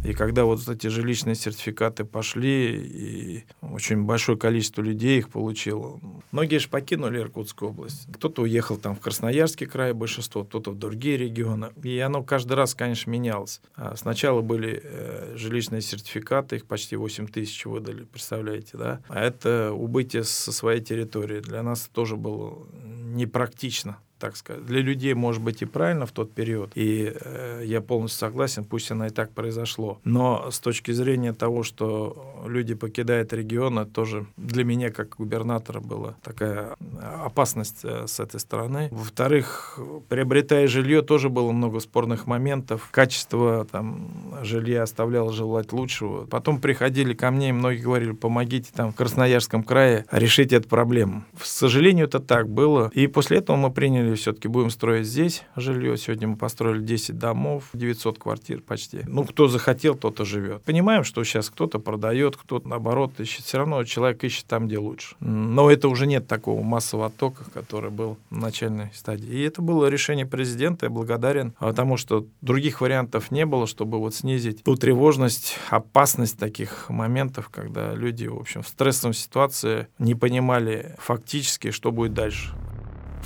И 0.08 0.14
когда 0.14 0.46
вот 0.46 0.66
эти 0.70 0.88
жилищные 0.88 1.36
сертификаты 1.36 2.06
пошли, 2.06 2.78
и 2.78 3.44
очень 3.62 4.04
большое 4.04 4.38
количество 4.38 4.82
людей 4.82 5.20
их 5.20 5.28
получило, 5.28 6.00
многие 6.32 6.60
же 6.60 6.70
покинули 6.70 7.20
Иркутскую 7.20 7.72
область. 7.72 8.08
Кто-то 8.14 8.44
уехал 8.44 8.78
там 8.78 8.96
в 8.96 9.02
Красноярский 9.02 9.68
край, 9.68 9.92
большинство, 9.92 10.46
кто-то 10.46 10.72
в 10.72 10.80
другие 10.80 11.18
регионы. 11.18 11.72
И 11.84 12.00
оно 12.00 12.24
каждый 12.24 12.54
раз, 12.54 12.74
конечно, 12.74 13.12
менялось. 13.12 13.60
А 13.76 13.98
сначала 13.98 14.40
были 14.40 14.82
э, 14.82 15.34
жилищные 15.36 15.82
сертификаты, 15.82 16.56
их 16.56 16.68
почти 16.68 16.96
8 16.96 17.28
тысяч 17.28 17.66
выдали, 17.66 18.06
представляете, 18.06 18.78
да? 18.78 19.02
А 19.10 19.20
это 19.20 19.74
убытие 19.74 20.24
со 20.24 20.54
своей 20.54 20.80
территории. 20.80 21.42
Для 21.42 21.64
нас 21.64 21.90
тоже 21.92 22.16
было 22.16 22.66
непрактично 22.74 23.98
так 24.20 24.36
сказать. 24.36 24.66
Для 24.66 24.82
людей, 24.82 25.14
может 25.14 25.42
быть, 25.42 25.62
и 25.62 25.66
правильно 25.66 26.06
в 26.06 26.12
тот 26.12 26.34
период, 26.34 26.72
и 26.76 27.14
э, 27.14 27.64
я 27.66 27.82
полностью 27.82 28.20
согласен, 28.20 28.64
пусть 28.64 28.92
оно 28.92 29.08
и 29.08 29.10
так 29.10 29.32
произошло. 29.32 30.00
Но 30.04 30.50
с 30.52 30.60
точки 30.60 30.92
зрения 30.92 31.34
того, 31.34 31.64
что 31.64 32.44
люди 32.46 32.74
покидают 32.74 33.34
регион, 33.34 33.80
это 33.80 33.92
тоже 33.92 34.26
для 34.38 34.64
меня, 34.64 34.90
как 34.90 35.16
губернатора, 35.18 35.80
была 35.80 36.16
такая 36.24 36.76
опасность 37.24 37.80
э, 37.84 38.08
с 38.08 38.20
этой 38.20 38.40
стороны. 38.40 38.90
Во-вторых, 38.92 39.80
приобретая 40.10 40.68
жилье, 40.68 41.02
тоже 41.02 41.30
было 41.30 41.52
много 41.52 41.80
спорных 41.80 42.28
моментов. 42.28 42.90
Качество 42.92 43.66
там, 43.72 44.36
жилья 44.42 44.84
оставляло 44.84 45.32
желать 45.32 45.72
лучшего. 45.72 46.26
Потом 46.26 46.60
приходили 46.60 47.14
ко 47.14 47.32
мне, 47.32 47.50
и 47.50 47.52
многие 47.54 47.82
говорили, 47.82 48.12
помогите 48.12 48.72
там 48.74 48.92
в 48.92 48.96
Красноярском 48.96 49.64
крае 49.64 50.06
решить 50.12 50.54
эту 50.54 50.68
проблему. 50.68 51.24
К 51.40 51.46
сожалению, 51.46 52.08
это 52.08 52.20
так 52.20 52.50
было. 52.50 52.90
И 52.94 53.08
после 53.08 53.38
этого 53.38 53.56
мы 53.56 53.72
приняли 53.72 54.07
все-таки 54.16 54.48
будем 54.48 54.70
строить 54.70 55.06
здесь 55.08 55.44
жилье. 55.56 55.98
Сегодня 55.98 56.28
мы 56.30 56.36
построили 56.36 56.82
10 56.82 57.18
домов, 57.18 57.70
900 57.74 58.20
квартир 58.20 58.62
почти. 58.62 59.02
Ну, 59.06 59.24
кто 59.24 59.48
захотел, 59.48 59.96
тот 59.96 60.20
и 60.20 60.26
живет. 60.26 60.64
Понимаем, 60.64 61.04
что 61.04 61.24
сейчас 61.24 61.50
кто-то 61.50 61.80
продает, 61.80 62.38
кто-то 62.38 62.68
наоборот 62.68 63.20
ищет. 63.20 63.46
Все 63.46 63.58
равно 63.58 63.84
человек 63.84 64.24
ищет 64.24 64.46
там, 64.46 64.68
где 64.68 64.78
лучше. 64.78 65.16
Но 65.20 65.72
это 65.72 65.88
уже 65.88 66.08
нет 66.08 66.28
такого 66.28 66.62
массового 66.64 67.08
оттока, 67.08 67.46
который 67.54 67.90
был 67.90 68.18
в 68.30 68.38
начальной 68.38 68.92
стадии. 68.94 69.28
И 69.28 69.42
это 69.42 69.62
было 69.62 69.88
решение 69.88 70.26
президента. 70.26 70.86
Я 70.86 70.90
благодарен, 70.90 71.54
потому 71.60 71.98
что 71.98 72.26
других 72.42 72.82
вариантов 72.82 73.32
не 73.32 73.46
было, 73.46 73.68
чтобы 73.68 74.00
вот 74.00 74.16
снизить 74.16 74.64
ту 74.64 74.76
тревожность, 74.76 75.58
опасность 75.70 76.38
таких 76.38 76.90
моментов, 76.90 77.50
когда 77.50 77.94
люди, 77.94 78.28
в 78.28 78.38
общем, 78.38 78.62
в 78.62 78.68
стрессовой 78.68 79.16
ситуации 79.16 79.88
не 80.00 80.16
понимали 80.16 80.96
фактически, 81.00 81.72
что 81.72 81.92
будет 81.92 82.14
дальше. 82.14 82.54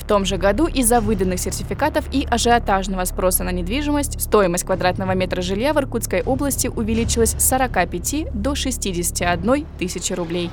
В 0.02 0.04
том 0.04 0.26
же 0.26 0.38
году 0.38 0.66
из-за 0.66 1.00
выданных 1.00 1.40
сертификатов 1.40 2.12
и 2.12 2.26
ажиотажного 2.30 3.06
спроса 3.06 3.44
на 3.44 3.52
недвижимость 3.52 4.20
стоимость 4.20 4.66
квадратного 4.66 5.12
метра 5.12 5.44
жилья 5.44 5.74
в 5.74 5.78
Иркутской 5.78 6.24
области 6.24 6.68
увеличилась 6.68 7.32
с 7.32 7.48
45 7.48 8.34
до 8.34 8.56
61 8.56 9.66
тысячи 9.78 10.14
рублей. 10.14 10.50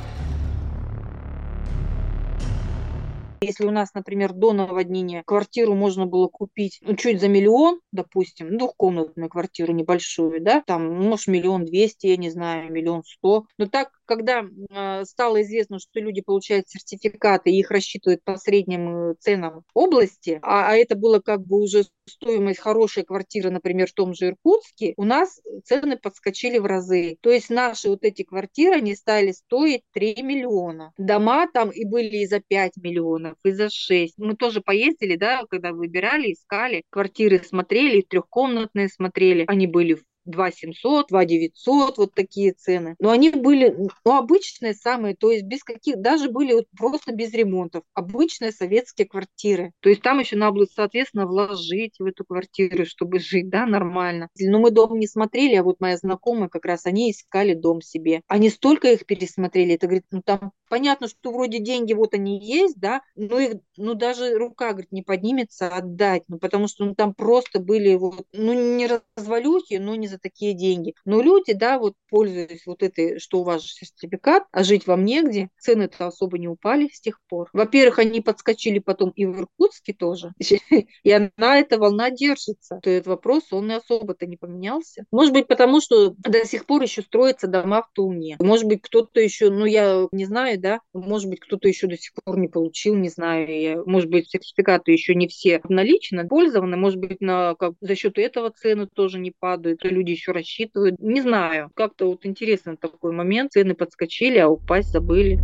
Если 3.40 3.64
у 3.64 3.70
нас, 3.70 3.94
например, 3.94 4.34
до 4.34 4.52
наводнения 4.52 5.22
квартиру 5.24 5.74
можно 5.74 6.04
было 6.04 6.28
купить 6.28 6.80
ну, 6.82 6.94
чуть 6.94 7.18
за 7.18 7.28
миллион, 7.28 7.80
допустим, 7.90 8.58
двухкомнатную 8.58 9.30
квартиру 9.30 9.72
небольшую, 9.72 10.42
да, 10.42 10.62
там, 10.66 10.92
может, 10.92 11.28
миллион 11.28 11.64
двести, 11.64 12.08
я 12.08 12.18
не 12.18 12.28
знаю, 12.30 12.70
миллион 12.70 13.02
сто. 13.04 13.46
Но 13.56 13.66
так, 13.66 13.97
когда 14.08 14.44
э, 14.44 15.04
стало 15.04 15.42
известно, 15.42 15.78
что 15.78 16.00
люди 16.00 16.20
получают 16.20 16.68
сертификаты 16.68 17.50
и 17.50 17.58
их 17.60 17.70
рассчитывают 17.70 18.24
по 18.24 18.36
средним 18.36 19.10
э, 19.10 19.14
ценам 19.20 19.62
области, 19.74 20.40
а, 20.42 20.70
а 20.70 20.74
это 20.74 20.96
было 20.96 21.20
как 21.20 21.46
бы 21.46 21.60
уже 21.60 21.84
стоимость 22.06 22.60
хорошей 22.60 23.04
квартиры, 23.04 23.50
например, 23.50 23.88
в 23.88 23.92
том 23.92 24.14
же 24.14 24.28
Иркутске, 24.28 24.94
у 24.96 25.04
нас 25.04 25.40
цены 25.64 25.96
подскочили 25.96 26.58
в 26.58 26.66
разы. 26.66 27.16
То 27.20 27.30
есть 27.30 27.50
наши 27.50 27.88
вот 27.88 28.02
эти 28.02 28.22
квартиры, 28.22 28.76
они 28.76 28.94
стали 28.96 29.32
стоить 29.32 29.82
3 29.92 30.22
миллиона. 30.22 30.92
Дома 30.96 31.46
там 31.52 31.70
и 31.70 31.84
были 31.84 32.18
и 32.18 32.26
за 32.26 32.40
5 32.40 32.76
миллионов 32.78 32.88
миллионов, 32.88 33.36
и 33.44 33.52
за 33.52 33.70
6. 33.70 34.14
Мы 34.18 34.34
тоже 34.34 34.60
поездили, 34.60 35.16
да, 35.16 35.44
когда 35.48 35.72
выбирали, 35.72 36.32
искали, 36.32 36.82
квартиры 36.90 37.40
смотрели, 37.44 38.02
трехкомнатные 38.02 38.88
смотрели. 38.88 39.44
Они 39.46 39.66
были 39.66 39.94
в 39.94 40.04
2 40.28 40.50
700, 40.52 41.08
2 41.08 41.24
900, 41.24 41.98
вот 41.98 42.14
такие 42.14 42.52
цены. 42.52 42.94
Но 42.98 43.10
они 43.10 43.30
были 43.30 43.74
ну, 44.04 44.16
обычные 44.16 44.74
самые, 44.74 45.16
то 45.16 45.30
есть 45.30 45.44
без 45.44 45.62
каких, 45.64 46.00
даже 46.00 46.30
были 46.30 46.52
вот 46.52 46.66
просто 46.76 47.12
без 47.12 47.32
ремонтов. 47.32 47.82
Обычные 47.94 48.52
советские 48.52 49.06
квартиры. 49.06 49.72
То 49.80 49.88
есть 49.88 50.02
там 50.02 50.18
еще 50.18 50.36
надо 50.36 50.52
было, 50.52 50.66
соответственно, 50.72 51.26
вложить 51.26 51.94
в 51.98 52.04
эту 52.04 52.24
квартиру, 52.24 52.84
чтобы 52.86 53.18
жить, 53.18 53.48
да, 53.48 53.66
нормально. 53.66 54.28
Но 54.38 54.58
мы 54.58 54.70
дом 54.70 54.98
не 54.98 55.06
смотрели, 55.06 55.56
а 55.56 55.62
вот 55.62 55.80
моя 55.80 55.96
знакомая 55.96 56.48
как 56.48 56.64
раз, 56.64 56.86
они 56.86 57.10
искали 57.10 57.54
дом 57.54 57.80
себе. 57.80 58.22
Они 58.28 58.50
столько 58.50 58.92
их 58.92 59.06
пересмотрели, 59.06 59.74
это, 59.74 59.86
говорит, 59.86 60.04
ну 60.10 60.22
там 60.22 60.52
понятно, 60.68 61.08
что 61.08 61.32
вроде 61.32 61.58
деньги 61.58 61.92
вот 61.92 62.14
они 62.14 62.38
есть, 62.44 62.78
да, 62.78 63.02
но 63.16 63.38
их, 63.38 63.54
ну 63.76 63.94
даже 63.94 64.36
рука, 64.36 64.72
говорит, 64.72 64.92
не 64.92 65.02
поднимется 65.02 65.68
отдать, 65.68 66.22
ну 66.28 66.38
потому 66.38 66.68
что 66.68 66.84
ну, 66.84 66.94
там 66.94 67.14
просто 67.14 67.60
были 67.60 67.94
вот, 67.94 68.26
ну 68.32 68.52
не 68.76 68.86
развалюхи, 68.86 69.74
но 69.74 69.94
не 69.96 70.06
за 70.06 70.17
такие 70.18 70.54
деньги. 70.54 70.94
Но 71.04 71.22
люди, 71.22 71.52
да, 71.52 71.78
вот 71.78 71.94
пользуясь 72.10 72.66
вот 72.66 72.82
этой, 72.82 73.18
что 73.18 73.40
у 73.40 73.44
вас 73.44 73.62
же 73.62 73.72
сертификат, 73.72 74.44
а 74.52 74.64
жить 74.64 74.86
вам 74.86 75.04
негде, 75.04 75.48
цены-то 75.58 76.06
особо 76.06 76.38
не 76.38 76.48
упали 76.48 76.88
с 76.92 77.00
тех 77.00 77.20
пор. 77.28 77.48
Во-первых, 77.52 77.98
они 77.98 78.20
подскочили 78.20 78.78
потом 78.78 79.10
и 79.10 79.26
в 79.26 79.38
Иркутске 79.40 79.92
тоже, 79.92 80.32
и 80.40 81.10
она, 81.10 81.58
эта 81.58 81.78
волна 81.78 82.10
держится. 82.10 82.80
То 82.82 82.90
этот 82.90 83.08
вопрос, 83.08 83.52
он 83.52 83.70
и 83.70 83.74
особо-то 83.74 84.26
не 84.26 84.36
поменялся. 84.36 85.04
Может 85.10 85.32
быть, 85.32 85.46
потому 85.46 85.80
что 85.80 86.14
до 86.18 86.44
сих 86.44 86.66
пор 86.66 86.82
еще 86.82 87.02
строятся 87.02 87.46
дома 87.46 87.82
в 87.82 87.90
Туне. 87.92 88.36
Может 88.40 88.66
быть, 88.66 88.82
кто-то 88.82 89.20
еще, 89.20 89.50
ну, 89.50 89.64
я 89.64 90.06
не 90.12 90.24
знаю, 90.24 90.58
да, 90.58 90.80
может 90.92 91.28
быть, 91.28 91.40
кто-то 91.40 91.68
еще 91.68 91.86
до 91.86 91.96
сих 91.96 92.12
пор 92.24 92.38
не 92.38 92.48
получил, 92.48 92.94
не 92.94 93.08
знаю, 93.08 93.48
я, 93.48 93.82
может 93.84 94.10
быть, 94.10 94.30
сертификаты 94.30 94.92
еще 94.92 95.14
не 95.14 95.28
все 95.28 95.60
налично 95.68 96.26
пользованы, 96.26 96.76
может 96.76 96.98
быть, 96.98 97.20
на, 97.20 97.54
как, 97.54 97.74
за 97.80 97.94
счет 97.94 98.18
этого 98.18 98.50
цены 98.50 98.86
тоже 98.86 99.18
не 99.18 99.32
падают, 99.38 99.84
люди 99.84 100.07
люди 100.08 100.18
еще 100.18 100.32
рассчитывают. 100.32 100.96
Не 100.98 101.20
знаю, 101.20 101.70
как-то 101.74 102.06
вот 102.06 102.24
интересно 102.24 102.76
такой 102.76 103.12
момент. 103.12 103.52
Цены 103.52 103.74
подскочили, 103.74 104.38
а 104.38 104.48
упасть 104.48 104.90
забыли. 104.92 105.38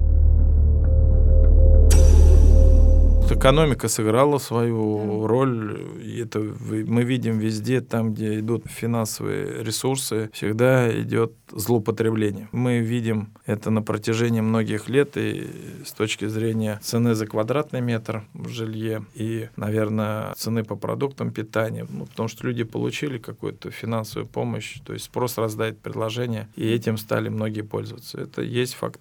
Экономика 3.31 3.89
сыграла 3.89 4.39
свою 4.39 5.27
роль. 5.27 5.81
И 6.03 6.21
это 6.21 6.41
мы 6.41 7.05
видим 7.05 7.39
везде, 7.39 7.81
там, 7.81 8.15
где 8.15 8.39
идут 8.39 8.67
финансовые 8.67 9.63
ресурсы, 9.63 10.31
всегда 10.33 10.91
идет 11.01 11.33
злоупотребление. 11.51 12.49
Мы 12.53 12.79
видим 12.79 13.35
это 13.47 13.71
на 13.71 13.83
протяжении 13.83 14.41
многих 14.41 14.89
лет 14.89 15.17
и 15.17 15.47
с 15.85 15.93
точки 15.93 16.27
зрения 16.27 16.79
цены 16.83 17.15
за 17.15 17.27
квадратный 17.27 17.81
метр 17.81 18.25
в 18.35 18.49
жилье 18.49 19.05
и, 19.15 19.49
наверное, 19.57 20.35
цены 20.35 20.65
по 20.65 20.77
продуктам 20.77 21.31
питания, 21.31 21.87
ну, 21.89 22.07
потому 22.07 22.29
что 22.29 22.47
люди 22.47 22.65
получили 22.65 23.19
какую-то 23.19 23.71
финансовую 23.71 24.27
помощь, 24.27 24.81
то 24.85 24.93
есть 24.93 25.07
спрос 25.07 25.39
раздает 25.39 25.79
предложение, 25.79 26.49
и 26.57 26.69
этим 26.69 26.97
стали 26.97 27.29
многие 27.29 27.63
пользоваться. 27.63 28.21
Это 28.21 28.43
есть 28.43 28.75
факт. 28.75 29.01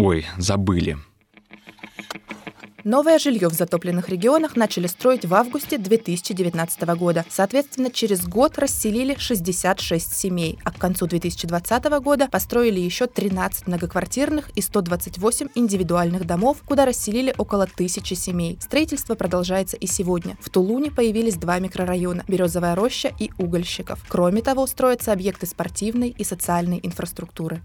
Ой, 0.00 0.26
забыли. 0.38 0.96
Новое 2.84 3.18
жилье 3.18 3.50
в 3.50 3.52
затопленных 3.52 4.08
регионах 4.08 4.56
начали 4.56 4.86
строить 4.86 5.26
в 5.26 5.34
августе 5.34 5.76
2019 5.76 6.80
года. 6.96 7.26
Соответственно, 7.28 7.90
через 7.90 8.26
год 8.26 8.58
расселили 8.58 9.14
66 9.18 10.16
семей, 10.16 10.58
а 10.64 10.72
к 10.72 10.78
концу 10.78 11.06
2020 11.06 11.84
года 12.02 12.28
построили 12.28 12.80
еще 12.80 13.06
13 13.06 13.66
многоквартирных 13.66 14.48
и 14.56 14.62
128 14.62 15.48
индивидуальных 15.54 16.26
домов, 16.26 16.62
куда 16.64 16.86
расселили 16.86 17.34
около 17.36 17.66
тысячи 17.66 18.14
семей. 18.14 18.58
Строительство 18.62 19.16
продолжается 19.16 19.76
и 19.76 19.86
сегодня. 19.86 20.38
В 20.40 20.48
Тулуне 20.48 20.90
появились 20.90 21.36
два 21.36 21.58
микрорайона– 21.58 22.24
Березовая 22.26 22.74
роща 22.74 23.12
и 23.18 23.30
Угольщиков. 23.36 24.02
Кроме 24.08 24.40
того, 24.40 24.66
строятся 24.66 25.12
объекты 25.12 25.46
спортивной 25.46 26.08
и 26.08 26.24
социальной 26.24 26.80
инфраструктуры. 26.82 27.60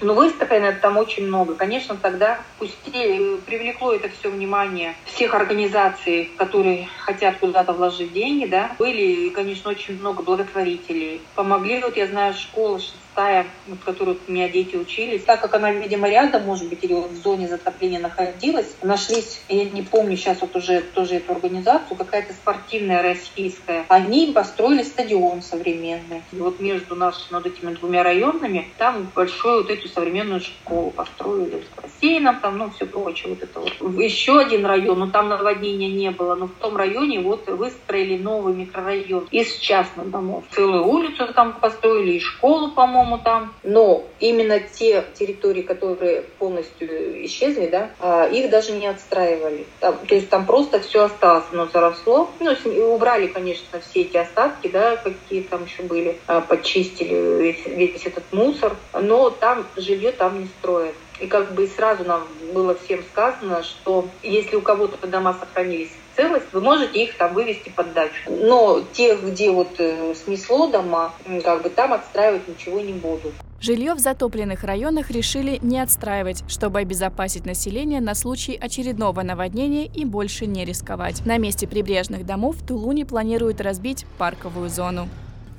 Но 0.00 0.14
выставлено 0.14 0.72
там 0.80 0.98
очень 0.98 1.26
много. 1.26 1.54
Конечно, 1.54 1.96
тогда 1.96 2.38
пустили, 2.58 3.36
привлекло 3.46 3.92
это 3.92 4.08
все 4.08 4.28
внимание 4.28 4.94
всех 5.04 5.34
организаций, 5.34 6.30
которые 6.36 6.88
хотят 6.98 7.38
куда-то 7.38 7.72
вложить 7.72 8.12
деньги, 8.12 8.46
да. 8.46 8.72
Были, 8.78 9.30
конечно, 9.30 9.70
очень 9.70 9.98
много 9.98 10.22
благотворителей. 10.22 11.20
Помогли, 11.34 11.80
вот 11.80 11.96
я 11.96 12.06
знаю, 12.06 12.34
школа 12.34 12.78
шестая, 12.78 13.46
в 13.66 13.78
которой 13.78 14.18
у 14.28 14.30
меня 14.30 14.48
дети 14.48 14.76
учились. 14.76 15.24
Так 15.24 15.40
как 15.40 15.54
она, 15.54 15.72
видимо, 15.72 16.08
рядом, 16.08 16.44
может 16.44 16.68
быть, 16.68 16.84
или 16.84 16.92
вот 16.92 17.10
в 17.10 17.16
зоне 17.16 17.48
затопления 17.48 17.98
находилась, 17.98 18.74
нашлись, 18.82 19.40
я 19.48 19.64
не 19.64 19.82
помню 19.82 20.16
сейчас 20.16 20.40
вот 20.42 20.54
уже 20.54 20.82
тоже 20.82 21.16
эту 21.16 21.32
организацию, 21.32 21.96
какая-то 21.96 22.34
спортивная 22.34 23.02
российская. 23.02 23.86
Они 23.88 24.32
построили 24.32 24.82
стадион 24.82 25.42
современный. 25.42 26.22
И 26.32 26.36
вот 26.36 26.60
между 26.60 26.94
нашими 26.94 27.34
вот 27.34 27.46
этими 27.46 27.72
двумя 27.74 28.02
районами 28.02 28.68
там 28.76 29.10
большой 29.14 29.62
вот 29.62 29.70
эти 29.70 29.85
эту 29.86 29.94
современную 29.94 30.40
школу 30.40 30.90
построили 30.90 31.62
с 31.62 31.82
бассейном, 31.82 32.40
там, 32.40 32.58
ну, 32.58 32.70
все 32.70 32.86
прочее, 32.86 33.34
вот 33.34 33.42
это 33.42 33.60
вот. 33.60 34.00
Еще 34.00 34.38
один 34.38 34.66
район, 34.66 34.98
но 34.98 35.10
там 35.10 35.28
наводнения 35.28 35.88
не 35.88 36.10
было, 36.10 36.34
но 36.34 36.46
в 36.46 36.52
том 36.60 36.76
районе 36.76 37.20
вот 37.20 37.46
выстроили 37.48 38.18
новый 38.18 38.54
микрорайон 38.54 39.28
из 39.30 39.56
частных 39.56 40.10
домов. 40.10 40.44
Целую 40.50 40.86
улицу 40.86 41.32
там 41.34 41.54
построили, 41.54 42.12
и 42.12 42.20
школу, 42.20 42.70
по-моему, 42.70 43.18
там. 43.18 43.54
Но 43.62 44.04
именно 44.20 44.60
те 44.60 45.04
территории, 45.14 45.62
которые 45.62 46.22
полностью 46.38 47.24
исчезли, 47.26 47.66
да, 47.66 47.90
а, 48.00 48.26
их 48.26 48.50
даже 48.50 48.72
не 48.72 48.86
отстраивали. 48.86 49.66
Там, 49.80 49.96
то 50.06 50.14
есть 50.14 50.28
там 50.28 50.46
просто 50.46 50.80
все 50.80 51.04
осталось, 51.04 51.44
оно 51.52 51.66
заросло. 51.66 52.30
Ну, 52.40 52.54
убрали, 52.94 53.26
конечно, 53.26 53.80
все 53.80 54.02
эти 54.02 54.16
остатки, 54.16 54.68
да, 54.68 54.96
какие 54.96 55.42
там 55.42 55.64
еще 55.64 55.82
были, 55.82 56.18
а, 56.26 56.40
почистили 56.40 57.14
весь, 57.42 57.66
весь 57.66 58.06
этот 58.06 58.24
мусор, 58.32 58.76
но 58.92 59.30
там 59.30 59.64
жилье 59.76 60.12
там 60.12 60.40
не 60.40 60.46
строят. 60.58 60.94
И 61.20 61.26
как 61.26 61.54
бы 61.54 61.66
сразу 61.66 62.04
нам 62.04 62.26
было 62.52 62.74
всем 62.74 63.02
сказано, 63.12 63.62
что 63.62 64.06
если 64.22 64.56
у 64.56 64.60
кого-то 64.60 65.06
дома 65.06 65.34
сохранились 65.38 65.92
целость, 66.16 66.46
вы 66.52 66.60
можете 66.60 67.04
их 67.04 67.16
там 67.16 67.34
вывести 67.34 67.68
под 67.68 67.92
дачу. 67.92 68.12
Но 68.28 68.82
тех, 68.92 69.22
где 69.24 69.50
вот 69.50 69.78
э, 69.78 70.14
снесло 70.14 70.66
дома, 70.66 71.12
как 71.44 71.62
бы 71.62 71.70
там 71.70 71.92
отстраивать 71.92 72.48
ничего 72.48 72.80
не 72.80 72.92
будут. 72.92 73.32
Жилье 73.60 73.94
в 73.94 73.98
затопленных 73.98 74.64
районах 74.64 75.10
решили 75.10 75.58
не 75.62 75.80
отстраивать, 75.80 76.44
чтобы 76.46 76.80
обезопасить 76.80 77.46
население 77.46 78.00
на 78.00 78.14
случай 78.14 78.54
очередного 78.54 79.22
наводнения 79.22 79.86
и 79.86 80.04
больше 80.04 80.46
не 80.46 80.64
рисковать. 80.64 81.24
На 81.24 81.38
месте 81.38 81.66
прибрежных 81.66 82.26
домов 82.26 82.56
в 82.56 82.66
Тулуне 82.66 83.06
планируют 83.06 83.60
разбить 83.62 84.04
парковую 84.18 84.68
зону. 84.68 85.08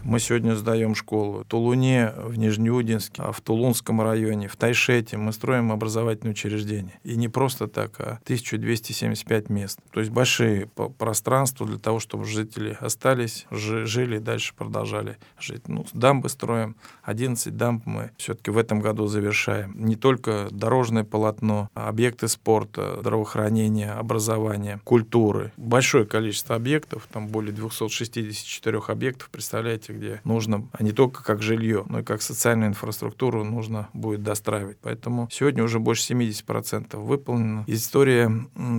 Мы 0.04 0.20
сегодня 0.20 0.56
сдаем 0.56 0.96
школу. 0.96 1.44
В 1.44 1.46
Тулуне, 1.46 2.14
в 2.16 2.38
Нижнеудинске, 2.38 3.22
а 3.22 3.32
в 3.34 3.42
Тулунском 3.42 4.02
районе, 4.02 4.48
в 4.48 4.56
Тайшете 4.56 5.18
мы 5.18 5.34
строим 5.34 5.72
образовательные 5.72 6.32
учреждения. 6.32 7.00
И 7.04 7.18
не 7.18 7.28
просто 7.28 7.68
так, 7.68 8.00
а 8.00 8.20
1275 8.24 9.50
мест. 9.50 9.80
То 9.92 10.00
есть 10.00 10.12
большие 10.12 10.68
пространства 10.98 11.68
для 11.68 11.78
того, 11.78 12.00
чтобы 12.00 12.24
жители 12.24 12.78
остались, 12.80 13.46
жили 13.52 14.20
дальше 14.20 14.54
продолжали 14.56 15.18
жить. 15.38 15.68
Ну, 15.68 15.86
дамбы 15.94 16.30
строим. 16.30 16.78
11 17.04 17.56
дамб 17.58 17.86
мы 17.86 18.12
все-таки 18.18 18.52
в 18.52 18.58
этом 18.58 18.80
году 18.80 19.08
завершаем. 19.08 19.74
Не 19.76 19.98
только 19.98 20.48
дорожное 20.52 21.04
полотно, 21.04 21.70
а 21.74 21.90
объекты 21.90 22.30
спорта, 22.30 22.98
здравоохранения, 23.02 23.92
образования, 23.92 24.80
культуры. 24.86 25.52
Большое 25.58 26.06
количество 26.06 26.56
объектов, 26.56 27.08
там 27.12 27.28
более 27.28 27.52
264 27.52 28.80
объектов, 28.88 29.30
представляете, 29.30 29.97
где 29.98 30.22
нужно, 30.24 30.68
а 30.72 30.84
не 30.84 30.92
только 30.92 31.24
как 31.24 31.42
жилье, 31.42 31.86
но 31.88 32.00
и 32.00 32.04
как 32.04 32.22
социальную 32.22 32.70
инфраструктуру 32.70 33.44
нужно 33.44 33.90
будет 33.94 34.24
достраивать. 34.24 34.78
Поэтому 34.82 35.28
сегодня 35.32 35.64
уже 35.64 35.80
больше 35.80 36.14
70% 36.14 36.98
выполнено. 36.98 37.64
История 37.68 38.32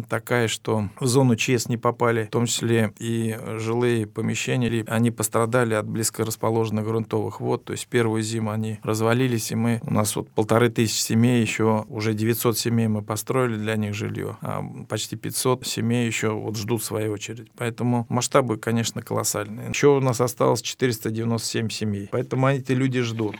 такая, 0.08 0.48
что 0.48 0.88
в 1.00 1.06
зону 1.06 1.36
ЧС 1.36 1.68
не 1.68 1.76
попали, 1.76 2.24
в 2.24 2.30
том 2.30 2.46
числе 2.46 2.92
и 2.98 3.36
жилые 3.56 4.06
помещения, 4.06 4.84
они 4.86 5.10
пострадали 5.10 5.74
от 5.74 5.86
близко 5.86 6.24
расположенных 6.24 6.84
грунтовых 6.84 7.40
вод, 7.40 7.64
то 7.64 7.72
есть 7.72 7.86
первую 7.86 8.22
зиму 8.22 8.50
они 8.50 8.78
развалились, 8.82 9.50
и 9.52 9.54
мы, 9.54 9.80
у 9.82 9.92
нас 9.92 10.14
вот 10.16 10.28
полторы 10.30 10.68
тысячи 10.68 11.00
семей, 11.00 11.40
еще 11.40 11.84
уже 11.88 12.14
900 12.14 12.58
семей 12.58 12.88
мы 12.88 13.02
построили 13.02 13.56
для 13.56 13.76
них 13.76 13.94
жилье, 13.94 14.36
а 14.40 14.62
почти 14.88 15.16
500 15.16 15.66
семей 15.66 16.06
еще 16.06 16.30
вот 16.30 16.56
ждут 16.56 16.82
своей 16.82 17.08
очередь. 17.08 17.50
Поэтому 17.56 18.06
масштабы, 18.08 18.56
конечно, 18.56 19.02
колоссальные. 19.02 19.68
Еще 19.68 19.88
у 19.88 20.00
нас 20.00 20.20
осталось 20.20 20.62
400 20.62 20.97
397 20.98 21.70
семей. 21.70 22.08
Поэтому 22.10 22.48
эти 22.48 22.72
люди 22.72 23.00
ждут. 23.00 23.36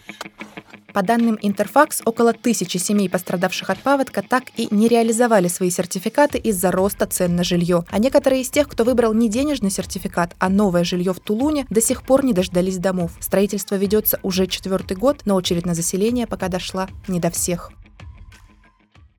По 0.92 1.02
данным 1.02 1.38
Интерфакс, 1.42 2.02
около 2.04 2.32
тысячи 2.32 2.78
семей, 2.78 3.08
пострадавших 3.08 3.70
от 3.70 3.78
паводка, 3.78 4.22
так 4.22 4.44
и 4.56 4.66
не 4.70 4.88
реализовали 4.88 5.46
свои 5.46 5.70
сертификаты 5.70 6.38
из-за 6.38 6.72
роста 6.72 7.06
цен 7.06 7.36
на 7.36 7.44
жилье. 7.44 7.84
А 7.90 7.98
некоторые 7.98 8.42
из 8.42 8.50
тех, 8.50 8.68
кто 8.68 8.84
выбрал 8.84 9.12
не 9.14 9.28
денежный 9.28 9.70
сертификат, 9.70 10.34
а 10.38 10.48
новое 10.48 10.84
жилье 10.84 11.12
в 11.12 11.20
Тулуне, 11.20 11.66
до 11.70 11.80
сих 11.80 12.02
пор 12.02 12.24
не 12.24 12.32
дождались 12.32 12.78
домов. 12.78 13.12
Строительство 13.20 13.76
ведется 13.76 14.18
уже 14.22 14.46
четвертый 14.46 14.96
год, 14.96 15.20
но 15.24 15.36
очередь 15.36 15.66
на 15.66 15.74
заселение 15.74 16.26
пока 16.26 16.48
дошла 16.48 16.88
не 17.06 17.20
до 17.20 17.30
всех 17.30 17.70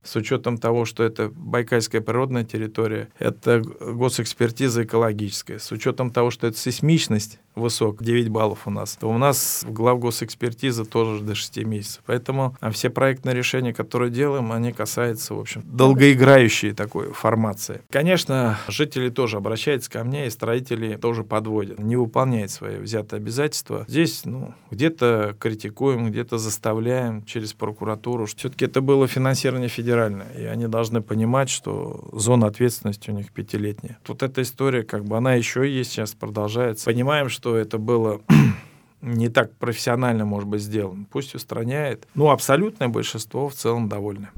с 0.10 0.15
учетом 0.15 0.58
того, 0.58 0.86
что 0.86 1.04
это 1.04 1.30
Байкальская 1.30 2.02
природная 2.02 2.43
территория, 2.43 3.10
это 3.19 3.62
госэкспертиза 3.62 4.84
экологическая, 4.84 5.60
с 5.60 5.72
учетом 5.72 6.10
того, 6.10 6.32
что 6.32 6.48
это 6.48 6.58
сейсмичность 6.58 7.39
высок, 7.60 8.02
9 8.02 8.30
баллов 8.30 8.65
у 8.65 8.72
нас, 8.72 8.98
то 9.00 9.10
у 9.10 9.17
нас 9.17 9.63
глав 9.67 10.00
госэкспертиза 10.00 10.86
тоже 10.86 11.24
до 11.24 11.36
6 11.36 11.58
месяцев. 11.65 12.02
Поэтому 12.06 12.56
а 12.60 12.72
все 12.72 12.89
проектные 12.89 13.36
решения, 13.36 13.74
которые 13.74 14.10
делаем, 14.10 14.52
они 14.52 14.72
касаются, 14.72 15.36
в 15.36 15.39
общем, 15.39 15.63
долгоиграющей 15.65 16.74
такой 16.74 17.12
формации. 17.12 17.82
Конечно, 17.91 18.58
жители 18.67 19.10
тоже 19.10 19.38
обращаются 19.38 19.91
ко 19.91 20.04
мне, 20.04 20.28
и 20.28 20.30
строители 20.30 20.95
тоже 20.95 21.24
подводят, 21.24 21.80
не 21.80 21.95
выполняют 21.95 22.52
свои 22.52 22.78
взятые 22.78 23.17
обязательства. 23.17 23.86
Здесь, 23.88 24.22
ну, 24.26 24.54
где-то 24.72 25.36
критикуем, 25.39 26.10
где-то 26.10 26.38
заставляем 26.38 27.26
через 27.26 27.54
прокуратуру. 27.54 28.26
Все-таки 28.26 28.65
это 28.65 28.82
было 28.82 29.08
финансирование 29.08 29.69
федеральное, 29.99 30.31
и 30.38 30.45
они 30.45 30.67
должны 30.67 31.01
понимать, 31.01 31.49
что 31.49 32.09
зона 32.13 32.47
ответственности 32.47 33.09
у 33.09 33.13
них 33.13 33.31
пятилетняя. 33.31 33.97
Вот 34.07 34.23
эта 34.23 34.41
история, 34.41 34.83
как 34.83 35.05
бы, 35.05 35.17
она 35.17 35.33
еще 35.33 35.69
есть, 35.69 35.91
сейчас 35.91 36.13
продолжается. 36.13 36.85
Понимаем, 36.85 37.29
что 37.29 37.55
это 37.55 37.77
было 37.77 38.21
не 39.01 39.29
так 39.29 39.53
профессионально, 39.55 40.25
может 40.25 40.47
быть, 40.47 40.62
сделано. 40.62 41.05
Пусть 41.12 41.35
устраняет. 41.35 42.07
Ну, 42.15 42.29
абсолютное 42.29 42.88
большинство 42.88 43.49
в 43.49 43.53
целом 43.53 43.89
довольны. 43.89 44.29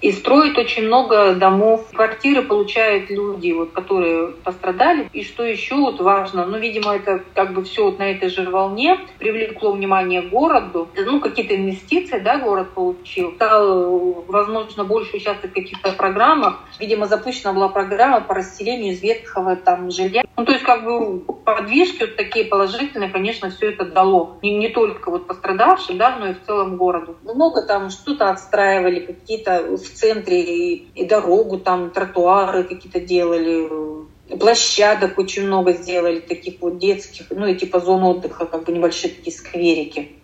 И 0.00 0.12
строят 0.12 0.56
очень 0.56 0.86
много 0.86 1.34
домов. 1.34 1.86
Квартиры 1.92 2.42
получают 2.42 3.10
люди, 3.10 3.52
вот, 3.52 3.72
которые 3.72 4.28
пострадали. 4.28 5.08
И 5.12 5.22
что 5.22 5.44
еще 5.44 5.76
вот 5.76 6.00
важно, 6.00 6.46
ну, 6.46 6.58
видимо, 6.58 6.96
это 6.96 7.22
как 7.34 7.52
бы 7.52 7.64
все 7.64 7.84
вот 7.84 7.98
на 7.98 8.10
этой 8.10 8.30
же 8.30 8.48
волне 8.48 8.98
привлекло 9.18 9.72
внимание 9.72 10.22
городу. 10.22 10.88
Ну, 10.96 11.20
какие-то 11.20 11.54
инвестиции, 11.54 12.18
да, 12.18 12.38
город 12.38 12.70
получил. 12.74 13.32
Стал, 13.34 14.24
возможно, 14.26 14.84
больше 14.84 15.16
участвовать 15.16 15.52
в 15.52 15.54
каких-то 15.54 15.92
программах. 15.92 16.60
Видимо, 16.78 17.06
запущена 17.06 17.52
была 17.52 17.68
программа 17.68 18.20
по 18.20 18.34
расселению 18.34 18.94
из 18.94 19.02
ветхого 19.02 19.56
там 19.56 19.90
жилья. 19.90 20.22
Ну, 20.36 20.46
то 20.46 20.52
есть, 20.52 20.64
как 20.64 20.84
бы 20.84 21.20
подвижки 21.44 22.00
вот 22.00 22.16
такие 22.16 22.46
положительные, 22.46 23.10
конечно, 23.10 23.50
все 23.50 23.70
это 23.70 23.84
дало. 23.84 24.38
Не, 24.42 24.56
не 24.56 24.68
только 24.68 25.10
вот 25.10 25.26
пострадавшим, 25.26 25.98
да, 25.98 26.16
но 26.18 26.28
и 26.28 26.34
в 26.34 26.42
целом 26.46 26.76
городу. 26.76 27.16
Много 27.22 27.62
там 27.66 27.90
что-то 27.90 28.30
отстраивали, 28.30 29.00
какие-то 29.00 29.76
в 29.90 29.94
центре 29.94 30.42
и, 30.42 30.88
и 30.94 31.04
дорогу, 31.04 31.58
там 31.58 31.90
тротуары 31.90 32.64
какие-то 32.64 33.00
делали, 33.00 33.68
площадок 34.38 35.18
очень 35.18 35.46
много 35.46 35.72
сделали, 35.72 36.20
таких 36.20 36.60
вот 36.60 36.78
детских, 36.78 37.26
ну 37.30 37.46
и 37.46 37.54
типа 37.54 37.80
зон 37.80 38.02
отдыха, 38.04 38.46
как 38.46 38.64
бы 38.64 38.72
небольшие 38.72 39.12
такие 39.14 39.36
скверики 39.36 40.20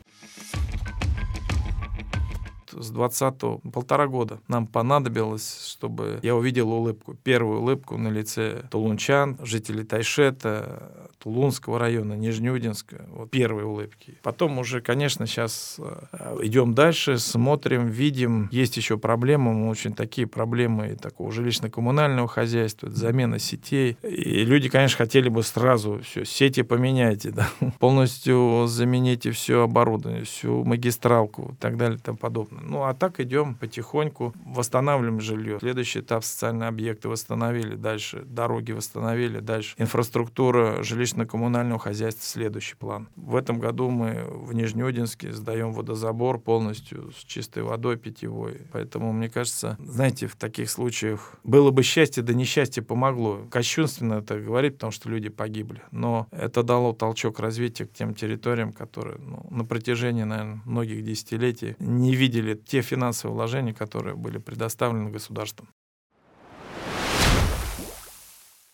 с 2.79 2.91
20 2.91 3.63
полтора 3.73 4.07
года 4.07 4.41
нам 4.49 4.67
понадобилось, 4.67 5.67
чтобы 5.73 6.21
я 6.23 6.35
увидел 6.37 6.71
улыбку. 6.73 7.15
Первую 7.15 7.61
улыбку 7.61 7.97
на 7.97 8.09
лице 8.09 8.65
тулунчан, 8.71 9.39
жителей 9.43 9.85
Тайшета, 9.85 11.11
Тулунского 11.19 11.79
района, 11.79 12.15
Нижнеудинска. 12.15 13.07
Вот 13.09 13.31
первые 13.31 13.67
улыбки. 13.67 14.15
Потом 14.23 14.59
уже, 14.59 14.81
конечно, 14.81 15.27
сейчас 15.27 15.77
э, 15.79 16.39
идем 16.43 16.75
дальше, 16.75 17.19
смотрим, 17.19 17.87
видим. 17.87 18.49
Есть 18.53 18.77
еще 18.77 18.99
проблемы, 18.99 19.53
мы 19.53 19.69
очень 19.71 19.95
такие 19.95 20.27
проблемы 20.27 20.97
такого 20.97 21.31
жилищно-коммунального 21.31 22.29
хозяйства, 22.29 22.91
замена 22.91 23.39
сетей. 23.39 23.97
И 24.03 24.45
люди, 24.45 24.69
конечно, 24.69 24.99
хотели 24.99 25.29
бы 25.29 25.43
сразу 25.43 26.01
все, 26.03 26.25
сети 26.25 26.63
поменяйте, 26.63 27.31
да, 27.33 27.49
полностью 27.79 28.67
замените 28.67 29.31
все 29.31 29.63
оборудование, 29.63 30.25
всю 30.25 30.65
магистралку 30.65 31.53
и 31.53 31.57
так 31.57 31.77
далее 31.77 31.99
и 31.99 32.01
тому 32.01 32.19
подобное. 32.19 32.63
Ну, 32.63 32.85
а 32.85 32.95
так 32.95 33.21
идем 33.21 33.55
потихоньку, 33.55 34.35
восстанавливаем 34.45 35.21
жилье. 35.21 35.59
Следующий 35.61 36.01
этап 36.01 36.25
социальные 36.25 36.69
объекты 36.69 37.09
восстановили, 37.09 37.75
дальше 37.75 38.23
дороги 38.25 38.73
восстановили, 38.73 39.41
дальше 39.41 39.75
инфраструктура 39.79 40.83
жилищно-коммунального 41.07 41.79
хозяйства 41.79 42.25
следующий 42.25 42.75
план. 42.77 43.09
В 43.17 43.37
этом 43.37 43.59
году 43.59 43.91
мы 43.91 44.25
в 44.29 44.53
Нижнеудинске 44.53 45.33
сдаем 45.33 45.73
водозабор 45.73 46.39
полностью 46.39 47.13
с 47.13 47.25
чистой 47.25 47.63
водой 47.63 47.97
питьевой. 47.97 48.63
Поэтому, 48.73 49.13
мне 49.13 49.29
кажется, 49.29 49.77
знаете, 49.79 50.27
в 50.27 50.37
таких 50.37 50.71
случаях 50.71 51.35
было 51.45 51.71
бы 51.71 51.83
счастье, 51.83 52.23
да 52.23 52.35
несчастье 52.35 52.83
помогло. 52.83 53.47
Кощунственно 53.51 54.15
это 54.15 54.39
говорить, 54.39 54.75
потому 54.75 54.91
что 54.93 55.09
люди 55.09 55.29
погибли. 55.29 55.83
Но 55.91 56.27
это 56.31 56.63
дало 56.63 56.93
толчок 56.93 57.41
развития 57.41 57.87
к 57.87 57.93
тем 57.93 58.15
территориям, 58.15 58.73
которые 58.73 59.19
ну, 59.19 59.47
на 59.51 59.65
протяжении, 59.65 60.25
наверное, 60.25 60.61
многих 60.65 61.05
десятилетий 61.05 61.77
не 61.79 62.15
видели 62.15 62.55
те 62.55 62.83
финансовые 62.83 63.35
вложения, 63.35 63.75
которые 63.75 64.17
были 64.17 64.39
предоставлены 64.39 65.11
государством. 65.11 65.69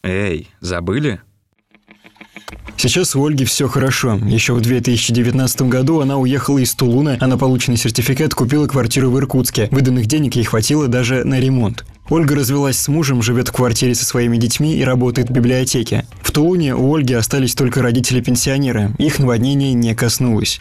Эй, 0.02 0.50
забыли? 0.60 1.20
Сейчас 2.76 3.14
у 3.14 3.24
Ольги 3.24 3.44
все 3.44 3.68
хорошо. 3.68 4.18
Еще 4.24 4.54
в 4.54 4.60
2019 4.60 5.62
году 5.62 6.00
она 6.00 6.18
уехала 6.18 6.58
из 6.58 6.74
Тулуна, 6.74 7.16
а 7.20 7.26
на 7.26 7.38
полученный 7.38 7.76
сертификат 7.76 8.34
купила 8.34 8.66
квартиру 8.66 9.10
в 9.10 9.18
Иркутске. 9.18 9.68
Выданных 9.70 10.06
денег 10.06 10.34
ей 10.34 10.44
хватило 10.44 10.88
даже 10.88 11.24
на 11.24 11.38
ремонт. 11.38 11.84
Ольга 12.10 12.34
развелась 12.34 12.78
с 12.78 12.88
мужем, 12.88 13.22
живет 13.22 13.48
в 13.48 13.52
квартире 13.52 13.94
со 13.94 14.04
своими 14.04 14.36
детьми 14.36 14.74
и 14.76 14.82
работает 14.82 15.28
в 15.28 15.32
библиотеке. 15.32 16.06
В 16.22 16.30
Тулуне 16.32 16.74
у 16.74 16.94
Ольги 16.94 17.14
остались 17.14 17.54
только 17.54 17.82
родители-пенсионеры. 17.82 18.90
Их 18.98 19.18
наводнение 19.18 19.72
не 19.72 19.94
коснулось. 19.94 20.60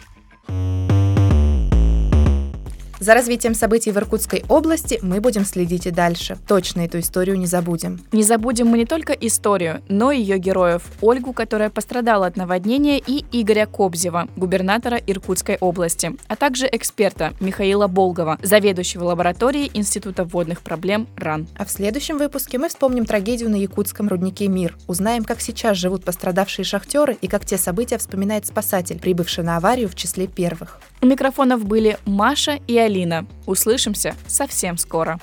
За 3.02 3.14
развитием 3.14 3.56
событий 3.56 3.90
в 3.90 3.96
Иркутской 3.96 4.44
области 4.48 5.00
мы 5.02 5.20
будем 5.20 5.44
следить 5.44 5.88
и 5.88 5.90
дальше. 5.90 6.38
Точно 6.46 6.82
эту 6.82 7.00
историю 7.00 7.36
не 7.36 7.46
забудем. 7.46 8.00
Не 8.12 8.22
забудем 8.22 8.68
мы 8.68 8.78
не 8.78 8.86
только 8.86 9.12
историю, 9.12 9.82
но 9.88 10.12
и 10.12 10.20
ее 10.20 10.38
героев. 10.38 10.84
Ольгу, 11.00 11.32
которая 11.32 11.68
пострадала 11.68 12.26
от 12.26 12.36
наводнения, 12.36 13.02
и 13.04 13.24
Игоря 13.32 13.66
Кобзева, 13.66 14.28
губернатора 14.36 14.98
Иркутской 14.98 15.56
области, 15.58 16.12
а 16.28 16.36
также 16.36 16.68
эксперта 16.70 17.32
Михаила 17.40 17.88
Болгова, 17.88 18.38
заведующего 18.40 19.06
лабораторией 19.06 19.72
Института 19.74 20.22
водных 20.22 20.62
проблем 20.62 21.08
РАН. 21.16 21.48
А 21.56 21.64
в 21.64 21.72
следующем 21.72 22.18
выпуске 22.18 22.58
мы 22.58 22.68
вспомним 22.68 23.04
трагедию 23.04 23.50
на 23.50 23.56
якутском 23.56 24.06
руднике 24.06 24.46
«Мир», 24.46 24.78
узнаем, 24.86 25.24
как 25.24 25.40
сейчас 25.40 25.76
живут 25.76 26.04
пострадавшие 26.04 26.64
шахтеры 26.64 27.18
и 27.20 27.26
как 27.26 27.44
те 27.44 27.58
события 27.58 27.98
вспоминает 27.98 28.46
спасатель, 28.46 29.00
прибывший 29.00 29.42
на 29.42 29.56
аварию 29.56 29.88
в 29.88 29.96
числе 29.96 30.28
первых. 30.28 30.78
У 31.02 31.06
микрофонов 31.06 31.64
были 31.64 31.98
Маша 32.06 32.60
и 32.68 32.78
Алина. 32.78 33.26
Услышимся 33.44 34.14
совсем 34.28 34.78
скоро. 34.78 35.18